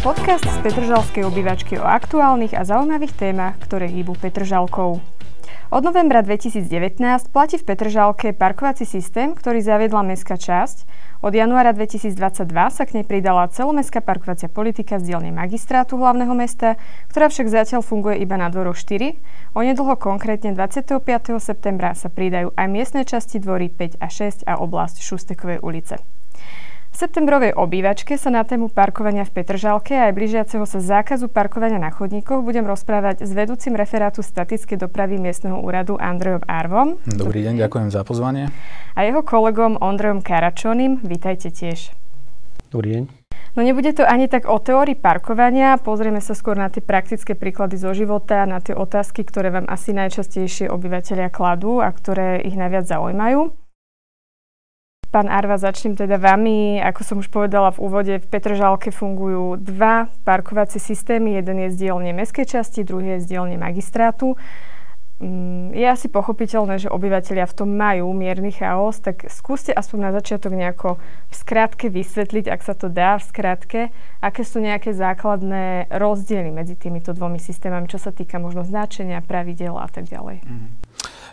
Podcast 0.00 0.48
z 0.48 0.56
Petržalskej 0.64 1.28
obývačky 1.28 1.76
o 1.76 1.84
aktuálnych 1.84 2.56
a 2.56 2.64
zaujímavých 2.64 3.20
témach, 3.20 3.60
ktoré 3.60 3.84
hýbu 3.84 4.16
Petržalkou. 4.16 4.96
Od 5.68 5.82
novembra 5.84 6.24
2019 6.24 6.96
platí 7.28 7.60
v 7.60 7.68
Petržalke 7.68 8.32
parkovací 8.32 8.88
systém, 8.88 9.36
ktorý 9.36 9.60
zaviedla 9.60 10.00
mestská 10.00 10.40
časť. 10.40 10.88
Od 11.20 11.36
januára 11.36 11.76
2022 11.76 12.16
sa 12.48 12.82
k 12.88 12.96
nej 12.96 13.04
pridala 13.04 13.52
celomestská 13.52 14.00
parkovacia 14.00 14.48
politika 14.48 14.96
z 14.96 15.12
dielne 15.12 15.36
magistrátu 15.36 16.00
hlavného 16.00 16.32
mesta, 16.32 16.80
ktorá 17.12 17.28
však 17.28 17.52
zatiaľ 17.52 17.84
funguje 17.84 18.24
iba 18.24 18.40
na 18.40 18.48
dvoroch 18.48 18.80
4. 18.80 19.20
Onedlho 19.52 20.00
konkrétne 20.00 20.56
25. 20.56 20.96
septembra 21.44 21.92
sa 21.92 22.08
pridajú 22.08 22.56
aj 22.56 22.66
miestne 22.72 23.04
časti 23.04 23.36
dvory 23.36 23.68
5 23.68 24.00
a 24.00 24.08
6 24.08 24.48
a 24.48 24.64
oblasť 24.64 25.04
Šustekovej 25.04 25.60
ulice. 25.60 26.19
V 26.90 26.96
septembrovej 26.98 27.54
obývačke 27.54 28.18
sa 28.18 28.34
na 28.34 28.42
tému 28.42 28.66
parkovania 28.66 29.22
v 29.22 29.30
Petržalke 29.30 29.94
a 29.94 30.10
aj 30.10 30.16
blížiaceho 30.18 30.66
sa 30.66 30.82
zákazu 30.82 31.30
parkovania 31.30 31.78
na 31.78 31.94
chodníkoch 31.94 32.42
budem 32.42 32.66
rozprávať 32.66 33.22
s 33.22 33.30
vedúcim 33.30 33.78
referátu 33.78 34.26
statickej 34.26 34.74
dopravy 34.74 35.22
miestneho 35.22 35.62
úradu 35.62 35.94
Andrejom 36.02 36.42
Arvom. 36.50 36.98
Dobrý 37.06 37.46
deň, 37.46 37.62
ďakujem 37.62 37.88
za 37.94 38.02
pozvanie. 38.02 38.50
A 38.98 39.06
jeho 39.06 39.22
kolegom 39.22 39.78
Ondrejom 39.78 40.18
Karačonim. 40.18 40.98
Vítajte 41.06 41.54
tiež. 41.54 41.94
Dobrý 42.74 42.98
deň. 42.98 43.02
No 43.54 43.66
nebude 43.66 43.94
to 43.94 44.06
ani 44.06 44.26
tak 44.30 44.46
o 44.46 44.58
teórii 44.58 44.94
parkovania, 44.94 45.78
pozrieme 45.78 46.22
sa 46.22 46.38
skôr 46.38 46.54
na 46.54 46.70
tie 46.70 46.82
praktické 46.82 47.34
príklady 47.34 47.78
zo 47.78 47.90
života, 47.94 48.46
na 48.46 48.62
tie 48.62 48.74
otázky, 48.74 49.26
ktoré 49.26 49.50
vám 49.50 49.66
asi 49.66 49.90
najčastejšie 49.90 50.70
obyvateľia 50.70 51.34
kladú 51.34 51.82
a 51.82 51.90
ktoré 51.90 52.42
ich 52.46 52.54
najviac 52.54 52.86
zaujímajú. 52.86 53.59
Pán 55.10 55.26
Arva, 55.26 55.58
začnem 55.58 55.98
teda 55.98 56.22
vami. 56.22 56.78
Ako 56.78 57.02
som 57.02 57.16
už 57.18 57.34
povedala 57.34 57.74
v 57.74 57.82
úvode, 57.82 58.14
v 58.22 58.26
Petržalke 58.30 58.94
fungujú 58.94 59.58
dva 59.58 60.06
parkovacie 60.22 60.78
systémy. 60.78 61.34
Jeden 61.34 61.66
je 61.66 61.74
z 61.74 61.76
dielne 61.86 62.14
mestskej 62.14 62.46
časti, 62.46 62.86
druhý 62.86 63.18
je 63.18 63.26
z 63.26 63.34
dielne 63.34 63.58
magistrátu. 63.58 64.38
Mm, 65.20 65.76
je 65.76 65.84
asi 65.84 66.08
pochopiteľné, 66.08 66.80
že 66.80 66.88
obyvateľia 66.88 67.44
v 67.44 67.52
tom 67.52 67.76
majú 67.76 68.08
mierny 68.16 68.56
chaos, 68.56 69.04
tak 69.04 69.28
skúste 69.28 69.68
aspoň 69.68 69.98
na 70.08 70.10
začiatok 70.16 70.56
nejako 70.56 70.96
v 71.28 71.34
skratke 71.36 71.92
vysvetliť, 71.92 72.48
ak 72.48 72.60
sa 72.64 72.72
to 72.72 72.88
dá 72.88 73.20
v 73.20 73.24
skratke, 73.28 73.80
aké 74.24 74.42
sú 74.48 74.64
nejaké 74.64 74.96
základné 74.96 75.92
rozdiely 75.92 76.48
medzi 76.48 76.72
týmito 76.72 77.12
dvomi 77.12 77.36
systémami, 77.36 77.84
čo 77.84 78.00
sa 78.00 78.16
týka 78.16 78.40
možno 78.40 78.64
značenia, 78.64 79.20
pravidel 79.20 79.76
a 79.76 79.92
tak 79.92 80.08
ďalej. 80.08 80.40
Mm. 80.40 80.79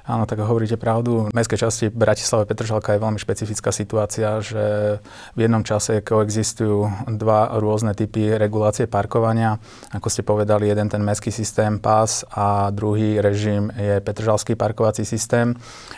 Áno, 0.08 0.24
tak 0.24 0.40
hovoríte 0.40 0.80
pravdu. 0.80 1.28
V 1.28 1.36
mestskej 1.36 1.68
časti 1.68 1.86
Bratislava 1.92 2.48
Petržalka 2.48 2.96
je 2.96 3.04
veľmi 3.04 3.20
špecifická 3.20 3.76
situácia, 3.76 4.40
že 4.40 4.98
v 5.36 5.40
jednom 5.44 5.68
čase 5.68 6.00
koexistujú 6.00 7.12
dva 7.20 7.52
rôzne 7.60 7.92
typy 7.92 8.40
regulácie 8.40 8.88
parkovania. 8.88 9.60
Ako 9.92 10.08
ste 10.08 10.24
povedali, 10.24 10.72
jeden 10.72 10.88
ten 10.88 11.04
mestský 11.04 11.28
systém 11.28 11.84
PAS 11.84 12.24
a 12.32 12.72
druhý 12.72 13.20
režim 13.20 13.68
je 13.76 14.00
Petržalský 14.00 14.56
parkovací 14.56 15.04
systém. 15.04 15.52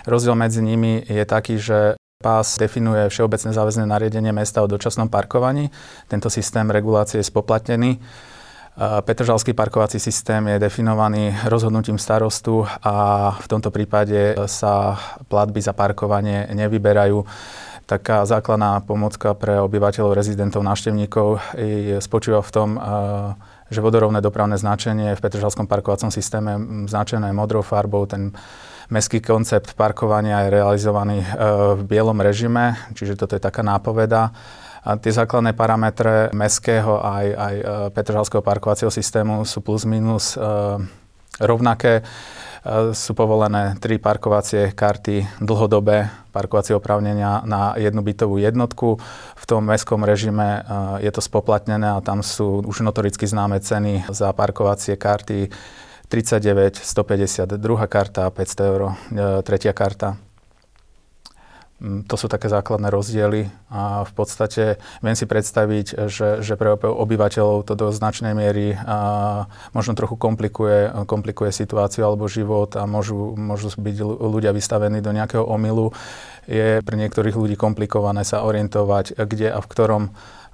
Rozdiel 0.09 0.33
medzi 0.33 0.65
nimi 0.65 1.05
je 1.05 1.23
taký, 1.29 1.61
že 1.61 1.93
PAS 2.17 2.57
definuje 2.57 3.13
všeobecné 3.13 3.53
záväzné 3.53 3.85
nariadenie 3.85 4.33
mesta 4.33 4.65
o 4.65 4.67
dočasnom 4.67 5.07
parkovaní. 5.07 5.69
Tento 6.09 6.33
systém 6.33 6.65
regulácie 6.65 7.21
je 7.21 7.29
spoplatnený 7.29 8.01
Petržalský 8.79 9.51
parkovací 9.51 9.99
systém 9.99 10.47
je 10.47 10.59
definovaný 10.59 11.35
rozhodnutím 11.51 11.99
starostu 11.99 12.63
a 12.79 13.35
v 13.35 13.47
tomto 13.51 13.75
prípade 13.75 14.39
sa 14.47 14.95
platby 15.27 15.59
za 15.59 15.75
parkovanie 15.75 16.47
nevyberajú. 16.55 17.27
Taká 17.83 18.23
základná 18.23 18.79
pomocka 18.79 19.35
pre 19.35 19.59
obyvateľov, 19.59 20.15
rezidentov, 20.15 20.63
návštevníkov 20.63 21.43
spočíva 21.99 22.39
v 22.39 22.51
tom, 22.55 22.69
že 23.67 23.83
vodorovné 23.83 24.23
dopravné 24.23 24.55
značenie 24.55 25.11
v 25.11 25.23
Petržalskom 25.27 25.67
parkovacom 25.67 26.07
systéme 26.07 26.55
značené 26.87 27.35
modrou 27.35 27.59
farbou, 27.67 28.07
ten 28.07 28.31
mestský 28.87 29.19
koncept 29.19 29.75
parkovania 29.75 30.47
je 30.47 30.55
realizovaný 30.55 31.19
v 31.75 31.81
bielom 31.83 32.15
režime, 32.23 32.79
čiže 32.95 33.19
toto 33.19 33.35
je 33.35 33.43
taká 33.43 33.59
nápoveda. 33.59 34.31
A 34.83 34.95
tie 34.95 35.11
základné 35.11 35.51
parametre 35.55 36.31
mestského 36.31 37.03
aj, 37.03 37.25
aj 37.35 37.55
e, 37.55 37.63
Petržalského 37.91 38.39
parkovacieho 38.39 38.91
systému 38.91 39.43
sú 39.43 39.59
plus 39.59 39.83
minus 39.83 40.39
uh, 40.39 40.79
rovnaké. 41.39 41.99
Uh, 41.99 42.39
sú 42.91 43.15
povolené 43.15 43.79
tri 43.79 43.95
parkovacie 43.97 44.75
karty 44.75 45.39
dlhodobé 45.39 46.11
parkovacie 46.35 46.75
oprávnenia 46.75 47.41
na 47.47 47.73
jednu 47.79 48.03
bytovú 48.03 48.35
jednotku. 48.37 48.99
V 49.35 49.45
tom 49.47 49.63
mestskom 49.63 50.03
režime 50.03 50.63
je 50.99 51.11
to 51.11 51.23
spoplatnené 51.23 51.95
a 51.95 52.03
tam 52.03 52.19
sú 52.19 52.61
už 52.67 52.83
notoricky 52.83 53.25
známe 53.25 53.63
ceny 53.63 54.11
za 54.11 54.35
parkovacie 54.35 54.99
karty 54.99 55.49
39, 56.09 56.81
150, 56.81 57.61
druhá 57.61 57.85
karta, 57.85 58.25
500 58.33 58.65
eur, 58.65 58.81
tretia 59.45 59.77
karta. 59.77 60.17
Mm, 61.79 62.03
to 62.03 62.19
sú 62.19 62.27
také 62.27 62.51
základné 62.51 62.91
rozdiely 62.91 63.47
a 63.71 64.03
v 64.03 64.11
podstate 64.11 64.83
viem 64.99 65.15
si 65.15 65.23
predstaviť, 65.23 66.11
že, 66.11 66.43
že 66.43 66.59
pre 66.59 66.75
obyvateľov 66.75 67.63
to 67.63 67.73
do 67.79 67.87
značnej 67.95 68.35
miery 68.35 68.75
a 68.75 69.47
možno 69.71 69.95
trochu 69.95 70.19
komplikuje, 70.19 70.91
komplikuje 71.07 71.55
situáciu 71.55 72.03
alebo 72.03 72.27
život 72.27 72.75
a 72.75 72.83
môžu, 72.83 73.31
môžu 73.39 73.71
byť 73.79 73.95
ľudia 74.03 74.51
vystavení 74.51 74.99
do 74.99 75.15
nejakého 75.15 75.47
omylu. 75.47 75.95
Je 76.51 76.83
pre 76.83 76.99
niektorých 76.99 77.39
ľudí 77.39 77.55
komplikované 77.55 78.27
sa 78.27 78.43
orientovať, 78.43 79.15
kde 79.15 79.47
a 79.47 79.63
v 79.63 79.71
ktorom 79.71 80.03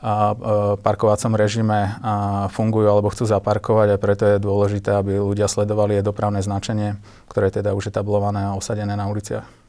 a 0.06 0.38
parkovacom 0.86 1.34
režime 1.34 1.98
a 2.06 2.46
fungujú 2.54 2.86
alebo 2.86 3.10
chcú 3.10 3.26
zaparkovať 3.26 3.96
a 3.96 3.98
preto 3.98 4.24
je 4.30 4.44
dôležité, 4.44 4.94
aby 5.02 5.18
ľudia 5.18 5.50
sledovali 5.50 5.98
aj 5.98 6.06
dopravné 6.06 6.46
značenie, 6.46 7.02
ktoré 7.26 7.50
je 7.50 7.66
teda 7.66 7.74
už 7.74 7.90
etablované 7.90 8.46
a 8.46 8.54
osadené 8.54 8.94
na 8.94 9.10
uliciach. 9.10 9.65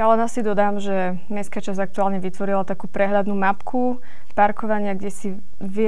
Ja 0.00 0.08
len 0.08 0.24
asi 0.24 0.40
dodám, 0.40 0.80
že 0.80 1.20
Mestská 1.28 1.60
časť 1.60 1.76
aktuálne 1.76 2.24
vytvorila 2.24 2.64
takú 2.64 2.88
prehľadnú 2.88 3.36
mapku 3.36 4.00
parkovania, 4.32 4.96
kde 4.96 5.12
si 5.12 5.28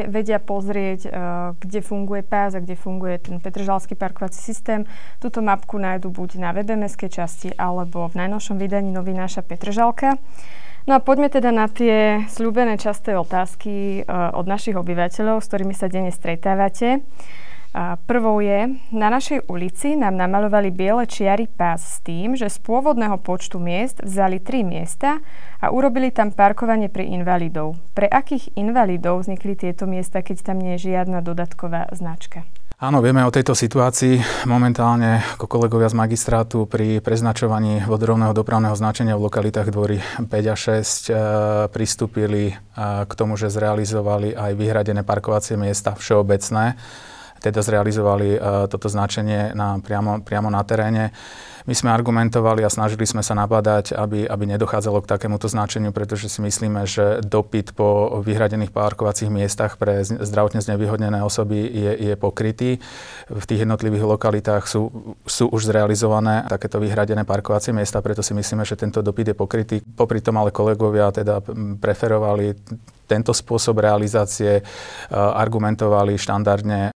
vedia 0.04 0.36
pozrieť, 0.36 1.00
uh, 1.08 1.12
kde 1.56 1.80
funguje 1.80 2.20
pás 2.20 2.52
a 2.52 2.60
kde 2.60 2.76
funguje 2.76 3.16
ten 3.16 3.40
Petržalský 3.40 3.96
parkovací 3.96 4.36
systém. 4.36 4.84
Túto 5.16 5.40
mapku 5.40 5.80
nájdu 5.80 6.12
buď 6.12 6.44
na 6.44 6.52
webe 6.52 6.76
Mestskej 6.76 7.08
časti 7.08 7.48
alebo 7.56 8.12
v 8.12 8.20
najnovšom 8.20 8.60
vydaní 8.60 8.92
novináša 8.92 9.48
Petržalka. 9.48 10.20
No 10.84 10.92
a 10.92 11.00
poďme 11.00 11.32
teda 11.32 11.48
na 11.48 11.64
tie 11.72 12.28
slúbené 12.28 12.76
časté 12.76 13.16
otázky 13.16 14.04
uh, 14.04 14.36
od 14.36 14.44
našich 14.44 14.76
obyvateľov, 14.76 15.40
s 15.40 15.48
ktorými 15.48 15.72
sa 15.72 15.88
denne 15.88 16.12
stretávate. 16.12 17.00
Prvou 18.04 18.44
je, 18.44 18.68
na 18.92 19.08
našej 19.08 19.48
ulici 19.48 19.96
nám 19.96 20.12
namalovali 20.20 20.68
biele 20.68 21.08
čiary 21.08 21.48
pás 21.48 21.80
s 21.80 21.96
tým, 22.04 22.36
že 22.36 22.52
z 22.52 22.60
pôvodného 22.60 23.16
počtu 23.16 23.56
miest 23.56 24.04
vzali 24.04 24.44
tri 24.44 24.60
miesta 24.60 25.24
a 25.56 25.72
urobili 25.72 26.12
tam 26.12 26.36
parkovanie 26.36 26.92
pre 26.92 27.08
invalidov. 27.08 27.80
Pre 27.96 28.04
akých 28.04 28.52
invalidov 28.60 29.24
vznikli 29.24 29.56
tieto 29.56 29.88
miesta, 29.88 30.20
keď 30.20 30.52
tam 30.52 30.60
nie 30.60 30.76
je 30.76 30.92
žiadna 30.92 31.24
dodatková 31.24 31.88
značka? 31.96 32.44
Áno, 32.76 33.00
vieme 33.00 33.24
o 33.24 33.32
tejto 33.32 33.56
situácii. 33.56 34.44
Momentálne 34.44 35.24
ako 35.38 35.48
kolegovia 35.48 35.88
z 35.88 35.96
magistrátu 35.96 36.68
pri 36.68 37.00
preznačovaní 37.00 37.88
vodorovného 37.88 38.36
dopravného 38.36 38.76
značenia 38.76 39.16
v 39.16 39.32
lokalitách 39.32 39.72
dvory 39.72 40.02
5 40.18 40.28
a 40.28 40.56
6 40.58 41.08
e, 41.08 41.12
pristúpili 41.70 42.52
e, 42.52 42.54
k 43.06 43.12
tomu, 43.14 43.38
že 43.38 43.54
zrealizovali 43.54 44.34
aj 44.34 44.52
vyhradené 44.58 45.06
parkovacie 45.06 45.54
miesta 45.54 45.94
všeobecné 45.94 46.74
teda 47.42 47.60
zrealizovali 47.60 48.38
uh, 48.38 48.40
toto 48.70 48.86
značenie 48.86 49.50
na, 49.52 49.82
priamo, 49.82 50.22
priamo 50.22 50.48
na 50.48 50.62
teréne. 50.62 51.10
My 51.62 51.78
sme 51.78 51.94
argumentovali 51.94 52.66
a 52.66 52.70
snažili 52.74 53.06
sme 53.06 53.22
sa 53.22 53.38
nabadať, 53.38 53.94
aby, 53.94 54.26
aby 54.26 54.44
nedochádzalo 54.50 54.98
k 55.06 55.10
takémuto 55.14 55.46
značeniu, 55.46 55.94
pretože 55.94 56.26
si 56.26 56.42
myslíme, 56.42 56.82
že 56.90 57.22
dopyt 57.22 57.78
po 57.78 58.18
vyhradených 58.18 58.74
parkovacích 58.74 59.30
miestach 59.30 59.78
pre 59.78 60.02
zdravotne 60.02 60.58
znevýhodnené 60.58 61.22
osoby 61.22 61.62
je, 61.62 61.92
je 62.10 62.14
pokrytý. 62.18 62.82
V 63.30 63.44
tých 63.46 63.62
jednotlivých 63.62 64.02
lokalitách 64.02 64.66
sú, 64.66 65.14
sú 65.22 65.54
už 65.54 65.70
zrealizované 65.70 66.42
takéto 66.50 66.82
vyhradené 66.82 67.22
parkovacie 67.22 67.70
miesta, 67.70 68.02
preto 68.02 68.26
si 68.26 68.34
myslíme, 68.34 68.66
že 68.66 68.74
tento 68.74 68.98
dopyt 68.98 69.30
je 69.30 69.36
pokrytý. 69.38 69.76
Popri 69.94 70.18
tom 70.18 70.42
ale 70.42 70.50
kolegovia 70.50 71.14
teda 71.14 71.38
preferovali 71.78 72.58
tento 73.06 73.30
spôsob 73.30 73.78
realizácie, 73.78 74.66
argumentovali 75.14 76.18
štandardne 76.18 76.90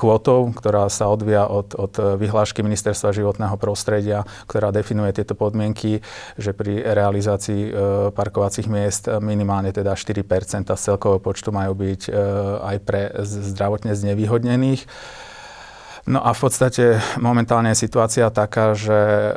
kvotou, 0.00 0.48
ktorá 0.56 0.88
sa 0.88 1.12
odvia 1.12 1.44
od, 1.44 1.76
od 1.76 2.16
vyhlášky 2.16 2.64
Ministerstva 2.64 3.12
životného 3.12 3.60
prostredia, 3.60 4.24
ktorá 4.48 4.72
definuje 4.72 5.12
tieto 5.12 5.36
podmienky, 5.36 6.00
že 6.40 6.56
pri 6.56 6.80
realizácii 6.80 7.62
e, 7.68 7.70
parkovacích 8.16 8.64
miest 8.64 9.12
minimálne 9.20 9.68
teda 9.76 9.92
4 9.92 10.24
z 10.24 10.80
celkového 10.80 11.20
počtu 11.20 11.52
majú 11.52 11.76
byť 11.76 12.08
e, 12.08 12.10
aj 12.64 12.76
pre 12.80 13.12
zdravotne 13.20 13.92
znevýhodnených. 13.92 14.88
No 16.10 16.18
a 16.26 16.34
v 16.34 16.40
podstate 16.42 16.98
momentálne 17.22 17.70
je 17.70 17.86
situácia 17.86 18.26
taká, 18.34 18.74
že 18.74 18.90
e, 18.90 19.32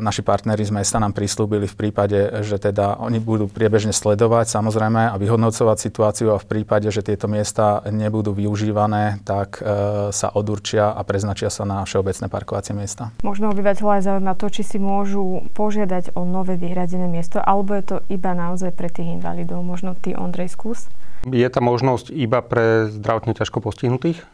naši 0.00 0.24
partneri 0.24 0.64
z 0.64 0.72
mesta 0.72 0.96
nám 0.96 1.12
prislúbili 1.12 1.68
v 1.68 1.76
prípade, 1.76 2.40
že 2.40 2.56
teda 2.56 2.96
oni 2.96 3.20
budú 3.20 3.44
priebežne 3.44 3.92
sledovať 3.92 4.48
samozrejme 4.48 5.12
a 5.12 5.20
vyhodnocovať 5.20 5.76
situáciu 5.76 6.32
a 6.32 6.40
v 6.40 6.48
prípade, 6.48 6.88
že 6.88 7.04
tieto 7.04 7.28
miesta 7.28 7.84
nebudú 7.92 8.32
využívané, 8.32 9.20
tak 9.28 9.60
e, 9.60 10.08
sa 10.16 10.32
odurčia 10.32 10.96
a 10.96 11.00
preznačia 11.04 11.52
sa 11.52 11.68
na 11.68 11.84
všeobecné 11.84 12.24
parkovacie 12.32 12.72
miesta. 12.72 13.12
Možno 13.20 13.52
obyvateľa 13.52 14.00
aj 14.00 14.02
zaujíma 14.08 14.32
to, 14.40 14.48
či 14.48 14.64
si 14.64 14.80
môžu 14.80 15.44
požiadať 15.52 16.16
o 16.16 16.24
nové 16.24 16.56
vyhradené 16.56 17.04
miesto, 17.04 17.36
alebo 17.36 17.76
je 17.76 17.84
to 17.84 17.96
iba 18.08 18.32
naozaj 18.32 18.72
pre 18.72 18.88
tých 18.88 19.12
invalidov. 19.20 19.60
Možno 19.60 19.92
ty, 19.92 20.16
Ondrej, 20.16 20.56
skús. 20.56 20.88
Je 21.28 21.44
tá 21.52 21.60
možnosť 21.60 22.08
iba 22.16 22.40
pre 22.40 22.88
zdravotne 22.88 23.36
ťažko 23.36 23.60
postihnutých? 23.60 24.24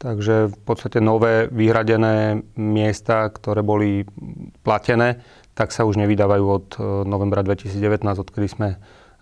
Takže 0.00 0.48
v 0.48 0.58
podstate 0.64 0.96
nové 0.96 1.44
vyhradené 1.52 2.40
miesta, 2.56 3.28
ktoré 3.28 3.60
boli 3.60 4.08
platené, 4.64 5.20
tak 5.52 5.76
sa 5.76 5.84
už 5.84 6.00
nevydávajú 6.00 6.44
od 6.48 6.66
e, 6.72 6.78
novembra 7.04 7.44
2019, 7.44 8.00
odkedy 8.00 8.48
sme 8.48 8.68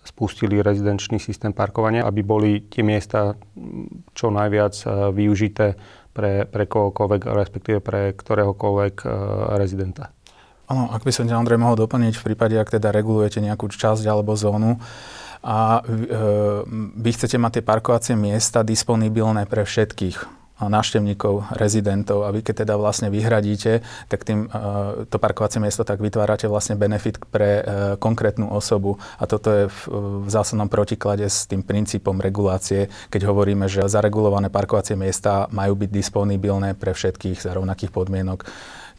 spustili 0.06 0.62
rezidenčný 0.62 1.19
systém 1.19 1.50
parkovania, 1.50 2.06
aby 2.06 2.22
boli 2.22 2.62
tie 2.70 2.86
miesta 2.86 3.34
čo 4.14 4.30
najviac 4.30 4.75
e, 4.78 4.86
využité 5.19 5.75
pre, 6.14 6.46
pre 6.46 6.70
kohokoľvek, 6.70 7.26
respektíve 7.26 7.82
pre 7.82 8.14
ktoréhokoľvek 8.14 8.94
e, 9.02 9.06
rezidenta. 9.58 10.14
Áno, 10.70 10.94
ak 10.94 11.02
by 11.02 11.10
som 11.10 11.26
ťa 11.26 11.42
Andrej 11.42 11.58
mohol 11.58 11.74
doplniť, 11.74 12.22
v 12.22 12.26
prípade, 12.31 12.54
ak 12.54 12.78
teda 12.78 12.94
regulujete 12.94 13.42
nejakú 13.42 13.66
časť 13.66 14.06
alebo 14.06 14.38
zónu, 14.38 14.78
a 15.38 15.86
vy 16.98 17.10
chcete 17.14 17.38
mať 17.38 17.58
tie 17.58 17.64
parkovacie 17.64 18.14
miesta 18.19 18.66
disponibilné 18.66 19.46
pre 19.46 19.62
všetkých 19.62 20.38
návštevníkov, 20.66 21.55
rezidentov 21.55 22.26
a 22.26 22.34
vy 22.34 22.43
keď 22.43 22.66
teda 22.66 22.75
vlastne 22.75 23.14
vyhradíte, 23.14 23.87
tak 24.10 24.26
tým 24.26 24.50
e, 24.50 25.06
to 25.06 25.16
parkovacie 25.22 25.62
miesto 25.62 25.87
tak 25.87 26.02
vytvárate 26.02 26.50
vlastne 26.50 26.75
benefit 26.75 27.22
pre 27.31 27.50
e, 27.58 27.62
konkrétnu 28.02 28.50
osobu 28.50 28.99
a 29.22 29.31
toto 29.31 29.55
je 29.55 29.64
v, 29.70 29.78
v 30.26 30.28
zásadnom 30.28 30.66
protiklade 30.66 31.22
s 31.22 31.46
tým 31.46 31.62
princípom 31.62 32.19
regulácie, 32.19 32.90
keď 33.14 33.31
hovoríme, 33.31 33.70
že 33.70 33.87
zaregulované 33.87 34.50
parkovacie 34.50 34.99
miesta 34.99 35.46
majú 35.55 35.78
byť 35.78 35.90
disponibilné 35.94 36.75
pre 36.75 36.90
všetkých 36.90 37.38
za 37.38 37.55
rovnakých 37.55 37.94
podmienok. 37.94 38.43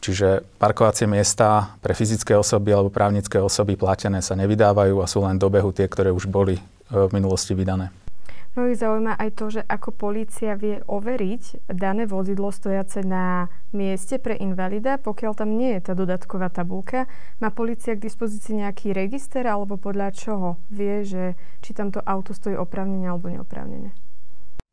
Čiže 0.00 0.40
parkovacie 0.56 1.04
miesta 1.04 1.76
pre 1.84 1.92
fyzické 1.92 2.32
osoby 2.32 2.72
alebo 2.72 2.88
právnické 2.88 3.36
osoby 3.36 3.76
platené 3.76 4.24
sa 4.24 4.32
nevydávajú 4.32 4.96
a 5.04 5.10
sú 5.10 5.20
len 5.28 5.36
do 5.36 5.52
behu 5.52 5.76
tie, 5.76 5.84
ktoré 5.84 6.08
už 6.08 6.24
boli 6.24 6.56
e, 6.56 6.62
v 6.88 7.12
minulosti 7.12 7.52
vydané. 7.52 7.99
Mnohých 8.50 8.82
zaujíma 8.82 9.14
aj 9.14 9.30
to, 9.38 9.46
že 9.46 9.62
ako 9.62 9.94
polícia 9.94 10.58
vie 10.58 10.82
overiť 10.82 11.70
dané 11.70 12.02
vozidlo 12.02 12.50
stojace 12.50 13.06
na 13.06 13.46
mieste 13.70 14.18
pre 14.18 14.34
invalida, 14.34 14.98
pokiaľ 14.98 15.32
tam 15.38 15.54
nie 15.54 15.78
je 15.78 15.86
tá 15.86 15.92
dodatková 15.94 16.50
tabulka. 16.50 17.06
Má 17.38 17.54
polícia 17.54 17.94
k 17.94 18.02
dispozícii 18.02 18.58
nejaký 18.58 18.90
register 18.90 19.46
alebo 19.46 19.78
podľa 19.78 20.10
čoho 20.10 20.58
vie, 20.66 21.06
že 21.06 21.38
či 21.62 21.70
tamto 21.78 22.02
auto 22.02 22.34
stojí 22.34 22.58
oprávnene 22.58 23.06
alebo 23.06 23.30
neoprávnene? 23.30 23.94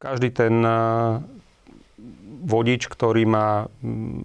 Každý 0.01 0.33
ten 0.33 0.57
eh, 0.65 1.21
vodič, 2.49 2.89
ktorý 2.89 3.29
má 3.29 3.69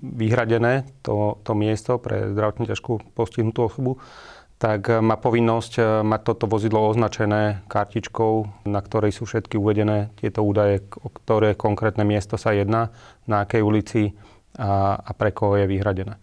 vyhradené 0.01 0.89
to, 1.05 1.37
to 1.45 1.53
miesto 1.53 2.01
pre 2.01 2.33
zdravotne 2.33 2.69
ťažkú 2.69 3.13
postihnutú 3.13 3.69
osobu, 3.69 4.01
tak 4.63 4.87
eh, 4.87 5.03
má 5.03 5.19
povinnosť 5.19 5.73
eh, 5.83 5.85
mať 6.07 6.21
toto 6.23 6.47
vozidlo 6.47 6.87
označené 6.87 7.67
kartičkou, 7.67 8.63
na 8.71 8.79
ktorej 8.79 9.11
sú 9.11 9.27
všetky 9.27 9.59
uvedené 9.59 10.15
tieto 10.23 10.47
údaje, 10.47 10.87
o 11.03 11.11
ktoré 11.11 11.59
konkrétne 11.59 12.07
miesto 12.07 12.39
sa 12.39 12.55
jedná, 12.55 12.95
na 13.27 13.43
akej 13.43 13.67
ulici 13.67 14.15
a, 14.55 14.95
a 15.03 15.11
pre 15.19 15.35
koho 15.35 15.59
je 15.59 15.67
vyhradené. 15.67 16.23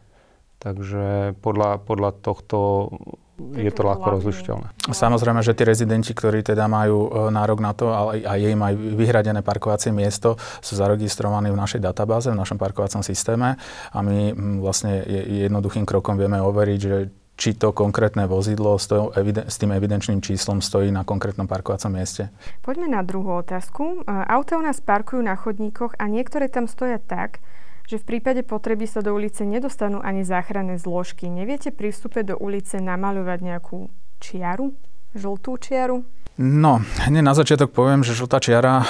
Takže 0.59 1.35
podľa, 1.39 1.83
podľa 1.83 2.19
tohto 2.19 2.91
je 3.39 3.71
to 3.71 3.87
ľahko 3.87 4.19
rozlišiteľné. 4.19 4.91
Samozrejme, 4.91 5.39
že 5.39 5.55
tí 5.55 5.63
rezidenti, 5.63 6.11
ktorí 6.11 6.43
teda 6.43 6.67
majú 6.67 6.97
eh, 7.07 7.11
nárok 7.31 7.59
na 7.59 7.71
to 7.75 7.91
a, 7.91 8.35
jej 8.39 8.55
majú 8.55 8.95
vyhradené 8.95 9.43
parkovacie 9.43 9.91
miesto, 9.91 10.39
sú 10.63 10.79
zaregistrovaní 10.79 11.51
v 11.51 11.59
našej 11.59 11.83
databáze, 11.83 12.31
v 12.31 12.39
našom 12.39 12.55
parkovacom 12.55 13.03
systéme 13.03 13.59
a 13.91 13.97
my 13.99 14.31
vlastne 14.63 15.03
jednoduchým 15.47 15.83
krokom 15.83 16.15
vieme 16.15 16.39
overiť, 16.39 16.79
že 16.79 16.97
či 17.39 17.55
to 17.55 17.71
konkrétne 17.71 18.27
vozidlo 18.27 18.75
s, 18.75 18.91
to, 18.91 19.15
s 19.47 19.55
tým 19.55 19.71
evidenčným 19.71 20.19
číslom 20.19 20.59
stojí 20.59 20.91
na 20.91 21.07
konkrétnom 21.07 21.47
parkovacom 21.47 21.95
mieste. 21.95 22.27
Poďme 22.59 22.91
na 22.91 22.99
druhú 22.99 23.39
otázku. 23.39 24.03
E, 24.03 24.11
auta 24.27 24.59
u 24.59 24.63
nás 24.67 24.83
parkujú 24.83 25.23
na 25.23 25.39
chodníkoch 25.39 25.95
a 25.95 26.11
niektoré 26.11 26.51
tam 26.51 26.67
stoja 26.67 26.99
tak, 26.99 27.39
že 27.87 27.95
v 27.95 28.05
prípade 28.05 28.43
potreby 28.43 28.85
sa 28.91 28.99
do 28.99 29.15
ulice 29.15 29.47
nedostanú 29.47 30.03
ani 30.03 30.27
záchranné 30.27 30.75
zložky. 30.75 31.31
Neviete 31.31 31.71
pri 31.71 31.95
vstupe 31.95 32.27
do 32.27 32.35
ulice 32.35 32.83
namaľovať 32.83 33.39
nejakú 33.39 33.87
čiaru? 34.19 34.75
Žltú 35.17 35.57
čiaru? 35.57 36.05
No, 36.39 36.79
hneď 36.79 37.19
na 37.19 37.35
začiatok 37.35 37.75
poviem, 37.75 37.99
že 37.99 38.15
žltá 38.15 38.39
čiara 38.39 38.79
e, 38.79 38.85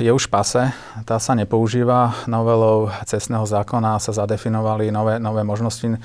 je 0.00 0.08
už 0.08 0.32
pase. 0.32 0.72
Tá 1.04 1.20
sa 1.20 1.36
nepoužíva. 1.36 2.24
Novelou 2.24 2.88
cestného 3.04 3.44
zákona 3.44 4.00
sa 4.00 4.16
zadefinovali 4.16 4.88
nové, 4.88 5.20
nové 5.20 5.44
možnosti. 5.44 5.84
E, 5.84 5.98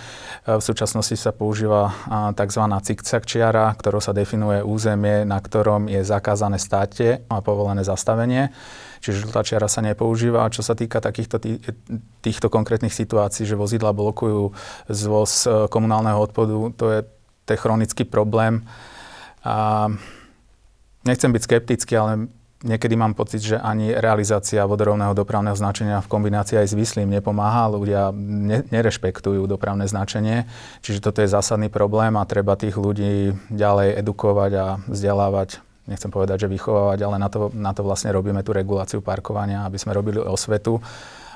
v 0.43 0.59
súčasnosti 0.59 1.15
sa 1.15 1.31
používa 1.31 1.95
tzv. 2.35 2.59
cikcak 2.59 3.23
čiara, 3.23 3.71
ktorou 3.71 4.03
sa 4.03 4.11
definuje 4.11 4.59
územie, 4.59 5.23
na 5.23 5.39
ktorom 5.39 5.87
je 5.87 6.03
zakázané 6.03 6.59
státe 6.59 7.23
a 7.31 7.39
povolené 7.39 7.87
zastavenie. 7.87 8.51
Čiže 8.99 9.29
žltá 9.29 9.47
čiara 9.47 9.71
sa 9.71 9.79
nepoužíva. 9.79 10.43
A 10.43 10.51
čo 10.51 10.59
sa 10.59 10.75
týka 10.75 10.99
takýchto 10.99 11.39
tý, 11.39 11.61
týchto 12.19 12.51
konkrétnych 12.51 12.91
situácií, 12.91 13.47
že 13.47 13.55
vozidla 13.55 13.95
blokujú 13.95 14.51
zvoz 14.91 15.47
e, 15.47 15.71
komunálneho 15.71 16.19
odpadu, 16.19 16.75
to 16.75 16.91
je, 16.91 16.99
to 17.47 17.49
je 17.55 17.61
chronický 17.63 18.03
problém. 18.03 18.67
A 19.43 19.87
nechcem 21.03 21.31
byť 21.31 21.41
skeptický, 21.43 21.93
ale 21.99 22.31
niekedy 22.63 22.95
mám 22.95 23.13
pocit, 23.13 23.43
že 23.43 23.59
ani 23.59 23.91
realizácia 23.91 24.63
vodorovného 24.63 25.11
dopravného 25.11 25.53
značenia 25.53 25.99
v 25.99 26.09
kombinácii 26.09 26.57
aj 26.57 26.71
s 26.71 26.77
vyslím 26.79 27.11
nepomáha. 27.11 27.69
Ľudia 27.69 28.15
ne, 28.15 28.63
nerešpektujú 28.71 29.43
dopravné 29.45 29.85
značenie, 29.85 30.47
čiže 30.79 31.03
toto 31.03 31.19
je 31.21 31.29
zásadný 31.29 31.67
problém 31.67 32.15
a 32.15 32.23
treba 32.25 32.55
tých 32.55 32.79
ľudí 32.79 33.35
ďalej 33.51 33.99
edukovať 33.99 34.51
a 34.55 34.65
vzdelávať. 34.87 35.59
Nechcem 35.83 36.07
povedať, 36.07 36.47
že 36.47 36.53
vychovávať, 36.55 36.99
ale 37.03 37.19
na 37.19 37.27
to, 37.27 37.51
na 37.51 37.75
to 37.75 37.83
vlastne 37.83 38.15
robíme 38.15 38.39
tú 38.39 38.55
reguláciu 38.55 39.03
parkovania, 39.03 39.67
aby 39.67 39.75
sme 39.75 39.91
robili 39.91 40.15
osvetu. 40.15 40.79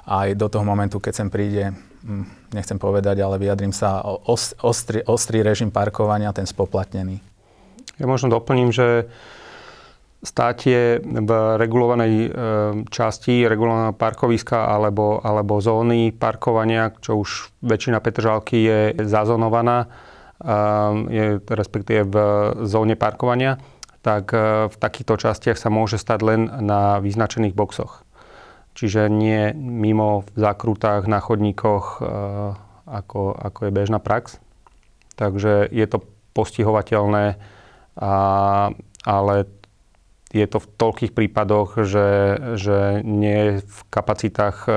Aj 0.07 0.31
do 0.31 0.47
toho 0.47 0.63
momentu, 0.63 1.03
keď 1.03 1.13
sem 1.19 1.27
príde, 1.27 1.75
hm, 2.07 2.55
nechcem 2.55 2.79
povedať, 2.79 3.19
ale 3.19 3.35
vyjadrím 3.35 3.75
sa, 3.75 3.99
ostrý, 4.63 5.03
ostrý 5.03 5.43
režim 5.43 5.67
parkovania, 5.67 6.31
ten 6.31 6.47
spoplatnený. 6.47 7.19
Ja 7.97 8.05
možno 8.05 8.29
doplním, 8.29 8.69
že 8.69 9.09
státie 10.25 10.97
v 11.01 11.31
regulovanej 11.61 12.13
e, 12.25 12.29
časti, 12.89 13.45
regulovaného 13.45 13.93
parkoviska 13.93 14.65
alebo, 14.65 15.21
alebo 15.21 15.61
zóny 15.61 16.09
parkovania, 16.09 16.89
čo 16.97 17.21
už 17.21 17.53
väčšina 17.61 18.01
Petržalky 18.01 18.57
je 18.65 18.79
zazonovaná, 19.05 19.85
e, 19.85 19.87
je 21.13 21.25
respektíve 21.45 22.01
v 22.09 22.15
zóne 22.65 22.97
parkovania, 22.97 23.61
tak 24.01 24.33
e, 24.33 24.67
v 24.67 24.75
takýchto 24.75 25.21
častiach 25.21 25.57
sa 25.57 25.69
môže 25.69 26.01
stať 26.01 26.19
len 26.25 26.41
na 26.65 26.97
vyznačených 26.97 27.53
boxoch. 27.53 28.01
Čiže 28.73 29.09
nie 29.09 29.53
mimo 29.57 30.21
v 30.33 30.37
zakrutách, 30.37 31.09
na 31.09 31.17
chodníkoch, 31.17 31.97
ako, 32.85 33.21
ako 33.33 33.59
je 33.65 33.71
bežná 33.73 33.97
prax. 33.97 34.37
Takže 35.17 35.65
je 35.73 35.85
to 35.89 36.05
postihovateľné, 36.37 37.41
a, 37.97 38.71
ale 39.03 39.35
je 40.31 40.45
to 40.45 40.59
v 40.59 40.67
toľkých 40.75 41.11
prípadoch, 41.15 41.87
že, 41.87 42.09
že 42.59 43.01
nie 43.01 43.63
v 43.63 43.79
kapacitách 43.87 44.57
e, 44.67 44.71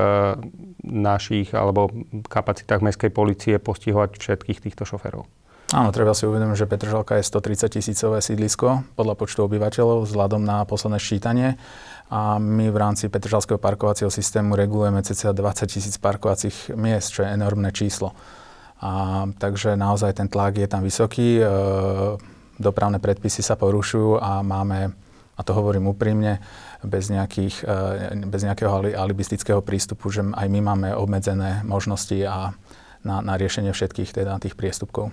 našich 0.87 1.51
alebo 1.53 1.91
kapacitách 2.31 2.81
mestskej 2.81 3.11
policie 3.11 3.55
postihovať 3.59 4.17
všetkých 4.17 4.63
týchto 4.63 4.87
šoferov. 4.87 5.27
Áno, 5.71 5.95
treba 5.95 6.19
si 6.19 6.27
uvedomiť, 6.27 6.67
že 6.67 6.67
Petržalka 6.67 7.15
je 7.19 7.31
130 7.31 7.71
tisícové 7.71 8.19
sídlisko 8.19 8.83
podľa 8.99 9.15
počtu 9.15 9.47
obyvateľov 9.47 10.03
vzhľadom 10.03 10.43
na 10.43 10.67
posledné 10.67 10.99
ščítanie 10.99 11.49
a 12.11 12.43
my 12.43 12.75
v 12.75 12.77
rámci 12.79 13.07
Petržalského 13.07 13.59
parkovacieho 13.63 14.11
systému 14.11 14.59
regulujeme 14.59 14.99
cca 15.07 15.31
20 15.31 15.71
tisíc 15.71 15.95
parkovacích 16.03 16.75
miest, 16.75 17.15
čo 17.15 17.23
je 17.23 17.31
enormné 17.31 17.71
číslo. 17.71 18.19
A, 18.83 19.27
takže 19.39 19.79
naozaj 19.79 20.19
ten 20.19 20.27
tlak 20.27 20.59
je 20.59 20.67
tam 20.67 20.83
vysoký, 20.83 21.39
e, 21.39 21.47
dopravné 22.61 23.01
predpisy 23.01 23.41
sa 23.41 23.57
porušujú 23.57 24.21
a 24.21 24.45
máme 24.45 24.93
a 25.41 25.41
to 25.41 25.57
hovorím 25.57 25.89
úprimne, 25.89 26.37
bez, 26.85 27.09
nejakých, 27.09 27.65
e, 27.65 28.29
bez 28.29 28.45
nejakého 28.45 28.93
alibistického 28.93 29.65
prístupu, 29.65 30.13
že 30.13 30.21
aj 30.21 30.47
my 30.53 30.61
máme 30.61 30.89
obmedzené 30.93 31.65
možnosti 31.65 32.21
a 32.29 32.53
na, 33.01 33.25
na 33.25 33.41
riešenie 33.41 33.73
všetkých 33.73 34.13
teda 34.13 34.37
tých 34.37 34.53
priestupkov. 34.53 35.09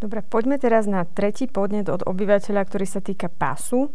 Dobre, 0.00 0.24
poďme 0.24 0.56
teraz 0.56 0.88
na 0.88 1.04
tretí 1.04 1.44
podnet 1.44 1.84
od 1.92 2.00
obyvateľa, 2.08 2.64
ktorý 2.64 2.86
sa 2.88 3.04
týka 3.04 3.28
pásu. 3.28 3.92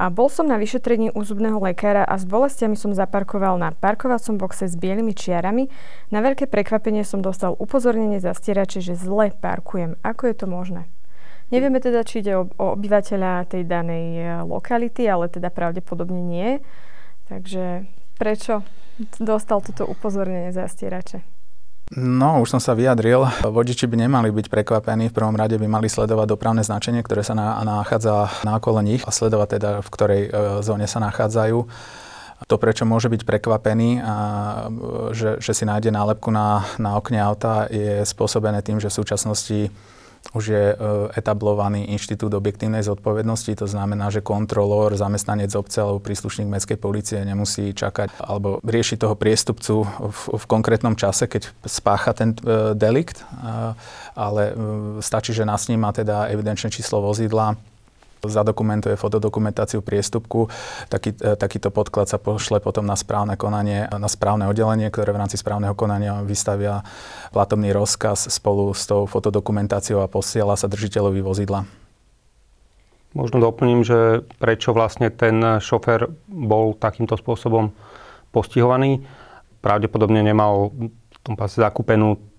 A 0.00 0.08
bol 0.08 0.32
som 0.32 0.48
na 0.48 0.56
vyšetrení 0.56 1.12
u 1.12 1.20
zubného 1.28 1.60
lekára 1.60 2.08
a 2.08 2.16
s 2.16 2.24
bolestiami 2.24 2.72
som 2.72 2.96
zaparkoval 2.96 3.60
na 3.60 3.76
parkovacom 3.76 4.40
boxe 4.40 4.64
s 4.64 4.74
bielými 4.80 5.12
čiarami. 5.12 5.68
Na 6.08 6.24
veľké 6.24 6.48
prekvapenie 6.48 7.04
som 7.04 7.20
dostal 7.20 7.52
upozornenie 7.60 8.16
za 8.16 8.32
stierače, 8.32 8.80
že 8.80 8.96
zle 8.96 9.28
parkujem. 9.28 10.00
Ako 10.00 10.32
je 10.32 10.34
to 10.40 10.48
možné? 10.48 10.88
Nevieme 11.52 11.84
teda, 11.84 12.00
či 12.00 12.24
ide 12.24 12.32
o, 12.40 12.48
o 12.48 12.72
obyvateľa 12.72 13.44
tej 13.44 13.68
danej 13.68 14.06
e, 14.16 14.24
lokality, 14.48 15.04
ale 15.04 15.28
teda 15.28 15.52
pravdepodobne 15.52 16.24
nie. 16.24 16.64
Takže 17.28 17.84
prečo 18.16 18.64
dostal 19.20 19.60
toto 19.60 19.84
upozornenie 19.84 20.48
za 20.48 20.64
stierače? 20.64 21.20
No, 21.92 22.40
už 22.40 22.56
som 22.56 22.60
sa 22.62 22.72
vyjadril. 22.72 23.28
Vodiči 23.44 23.84
by 23.84 24.08
nemali 24.08 24.32
byť 24.32 24.48
prekvapení. 24.48 25.12
V 25.12 25.16
prvom 25.16 25.36
rade 25.36 25.60
by 25.60 25.68
mali 25.68 25.92
sledovať 25.92 26.24
dopravné 26.24 26.64
značenie, 26.64 27.04
ktoré 27.04 27.20
sa 27.20 27.36
na, 27.36 27.60
nachádza 27.60 28.32
na 28.48 28.56
okolo 28.56 28.80
nich 28.80 29.04
a 29.04 29.12
sledovať 29.12 29.48
teda, 29.60 29.70
v 29.84 29.88
ktorej 29.92 30.22
e, 30.24 30.30
zóne 30.64 30.88
sa 30.88 31.04
nachádzajú. 31.04 31.58
To, 32.48 32.54
prečo 32.58 32.88
môže 32.88 33.12
byť 33.12 33.22
prekvapený, 33.28 34.00
a, 34.00 34.14
že, 35.14 35.38
že 35.38 35.52
si 35.52 35.68
nájde 35.68 35.92
nálepku 35.92 36.32
na, 36.32 36.64
na 36.80 36.98
okne 36.98 37.20
auta, 37.22 37.70
je 37.70 38.02
spôsobené 38.02 38.64
tým, 38.64 38.82
že 38.82 38.90
v 38.90 38.98
súčasnosti 38.98 39.70
už 40.30 40.44
je 40.54 40.64
e, 40.72 40.76
etablovaný 41.18 41.90
inštitút 41.90 42.30
objektívnej 42.30 42.86
zodpovednosti, 42.86 43.58
to 43.58 43.66
znamená, 43.66 44.08
že 44.14 44.22
kontrolór, 44.22 44.94
zamestnanec 44.94 45.50
obce 45.58 45.82
alebo 45.82 45.98
príslušník 45.98 46.46
mestskej 46.46 46.78
policie 46.78 47.18
nemusí 47.26 47.74
čakať 47.74 48.22
alebo 48.22 48.62
riešiť 48.62 48.98
toho 49.02 49.18
priestupcu 49.18 49.74
v, 49.84 50.20
v 50.38 50.44
konkrétnom 50.46 50.94
čase, 50.94 51.26
keď 51.26 51.50
spácha 51.66 52.14
ten 52.14 52.38
e, 52.38 52.72
delikt, 52.78 53.20
e, 53.20 53.24
ale 54.14 54.42
stačí, 55.00 55.32
že 55.34 55.48
nasníma 55.48 55.90
teda 55.90 56.30
evidenčné 56.30 56.70
číslo 56.70 57.00
vozidla, 57.00 57.56
zadokumentuje 58.28 58.94
fotodokumentáciu 58.94 59.82
priestupku. 59.82 60.46
Taký, 60.86 61.18
e, 61.18 61.34
takýto 61.34 61.74
podklad 61.74 62.06
sa 62.06 62.22
pošle 62.22 62.62
potom 62.62 62.86
na 62.86 62.94
správne 62.94 63.34
konanie, 63.34 63.90
na 63.90 64.06
správne 64.06 64.46
oddelenie, 64.46 64.90
ktoré 64.94 65.10
v 65.10 65.26
rámci 65.26 65.36
správneho 65.38 65.74
konania 65.74 66.22
vystavia 66.22 66.86
platobný 67.34 67.74
rozkaz 67.74 68.30
spolu 68.30 68.70
s 68.70 68.86
tou 68.86 69.10
fotodokumentáciou 69.10 70.02
a 70.02 70.10
posiela 70.10 70.54
sa 70.54 70.70
držiteľovi 70.70 71.20
vozidla. 71.22 71.66
Možno 73.12 73.44
doplním, 73.44 73.84
že 73.84 74.24
prečo 74.40 74.72
vlastne 74.72 75.12
ten 75.12 75.60
šofér 75.60 76.08
bol 76.32 76.72
takýmto 76.72 77.20
spôsobom 77.20 77.76
postihovaný. 78.32 79.04
Pravdepodobne 79.60 80.24
nemal 80.24 80.72
v 80.72 81.16
tom 81.20 81.36
pase 81.36 81.60
zakúpenú 81.60 82.31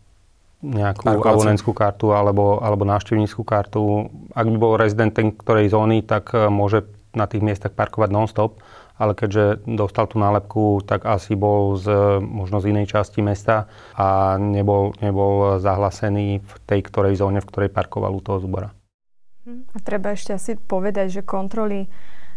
nejakú 0.64 1.04
Parkovací. 1.04 1.36
abonentskú 1.36 1.72
kartu 1.76 2.16
alebo, 2.16 2.64
alebo 2.64 2.88
návštevníckú 2.88 3.44
kartu. 3.44 4.08
Ak 4.32 4.48
by 4.48 4.58
bol 4.58 4.80
rezident 4.80 5.12
ten 5.12 5.36
ktorej 5.36 5.76
zóny, 5.76 6.08
tak 6.08 6.32
e, 6.32 6.48
môže 6.48 6.88
na 7.12 7.28
tých 7.28 7.44
miestach 7.44 7.76
parkovať 7.76 8.10
non-stop, 8.10 8.64
ale 8.98 9.14
keďže 9.14 9.68
dostal 9.68 10.10
tú 10.10 10.18
nálepku, 10.18 10.82
tak 10.88 11.06
asi 11.06 11.36
bol 11.38 11.78
z, 11.78 12.18
možno 12.24 12.64
z 12.64 12.74
inej 12.74 12.90
časti 12.90 13.22
mesta 13.22 13.70
a 13.94 14.40
nebol, 14.40 14.98
nebol 15.04 15.62
zahlásený 15.62 16.42
v 16.42 16.52
tej 16.66 16.82
ktorej 16.90 17.20
zóne, 17.20 17.44
v 17.44 17.50
ktorej 17.52 17.70
parkoval 17.70 18.18
u 18.18 18.22
toho 18.24 18.42
zubora. 18.42 18.74
A 19.46 19.78
treba 19.84 20.16
ešte 20.16 20.34
asi 20.34 20.56
povedať, 20.56 21.20
že 21.20 21.22
kontroly 21.22 21.92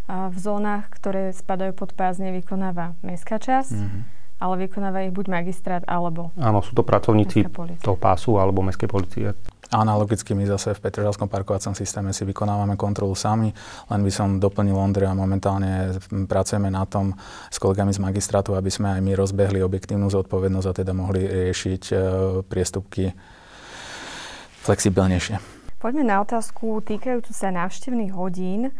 v 0.07 0.37
zónach, 0.37 0.91
ktoré 0.91 1.31
spadajú 1.31 1.73
pod 1.73 1.95
pás, 1.95 2.19
nevykonáva 2.19 2.99
mestská 3.01 3.39
časť. 3.39 3.75
Mm-hmm 3.75 4.16
ale 4.37 4.69
vykonáva 4.69 5.05
ich 5.05 5.13
buď 5.13 5.25
magistrát 5.33 5.83
alebo... 5.89 6.29
Áno, 6.37 6.61
sú 6.61 6.77
to 6.77 6.85
pracovníci 6.85 7.49
toho 7.81 7.97
pásu 7.97 8.37
alebo 8.37 8.61
mestskej 8.61 8.89
policie. 8.89 9.27
Analogicky 9.67 10.31
my 10.31 10.47
zase 10.47 10.71
v 10.71 10.79
Petržalskom 10.79 11.27
parkovacom 11.27 11.75
systéme 11.75 12.15
si 12.15 12.23
vykonávame 12.23 12.79
kontrolu 12.79 13.11
sami, 13.19 13.51
len 13.91 13.99
by 13.99 14.11
som 14.13 14.39
doplnil 14.39 14.79
Ondrej 14.79 15.11
a 15.11 15.17
momentálne 15.17 15.99
pracujeme 16.23 16.71
na 16.71 16.87
tom 16.87 17.11
s 17.51 17.59
kolegami 17.59 17.91
z 17.91 17.99
magistrátu, 17.99 18.55
aby 18.55 18.71
sme 18.71 18.95
aj 18.95 19.01
my 19.03 19.11
rozbehli 19.19 19.59
objektívnu 19.59 20.07
zodpovednosť 20.07 20.67
a 20.71 20.77
teda 20.77 20.95
mohli 20.95 21.27
riešiť 21.27 21.83
e, 21.91 21.95
priestupky 22.47 23.11
flexibilnejšie. 24.63 25.35
Poďme 25.83 26.07
na 26.07 26.23
otázku 26.23 26.79
týkajúcu 26.87 27.35
sa 27.35 27.51
návštevných 27.51 28.15
hodín. 28.15 28.71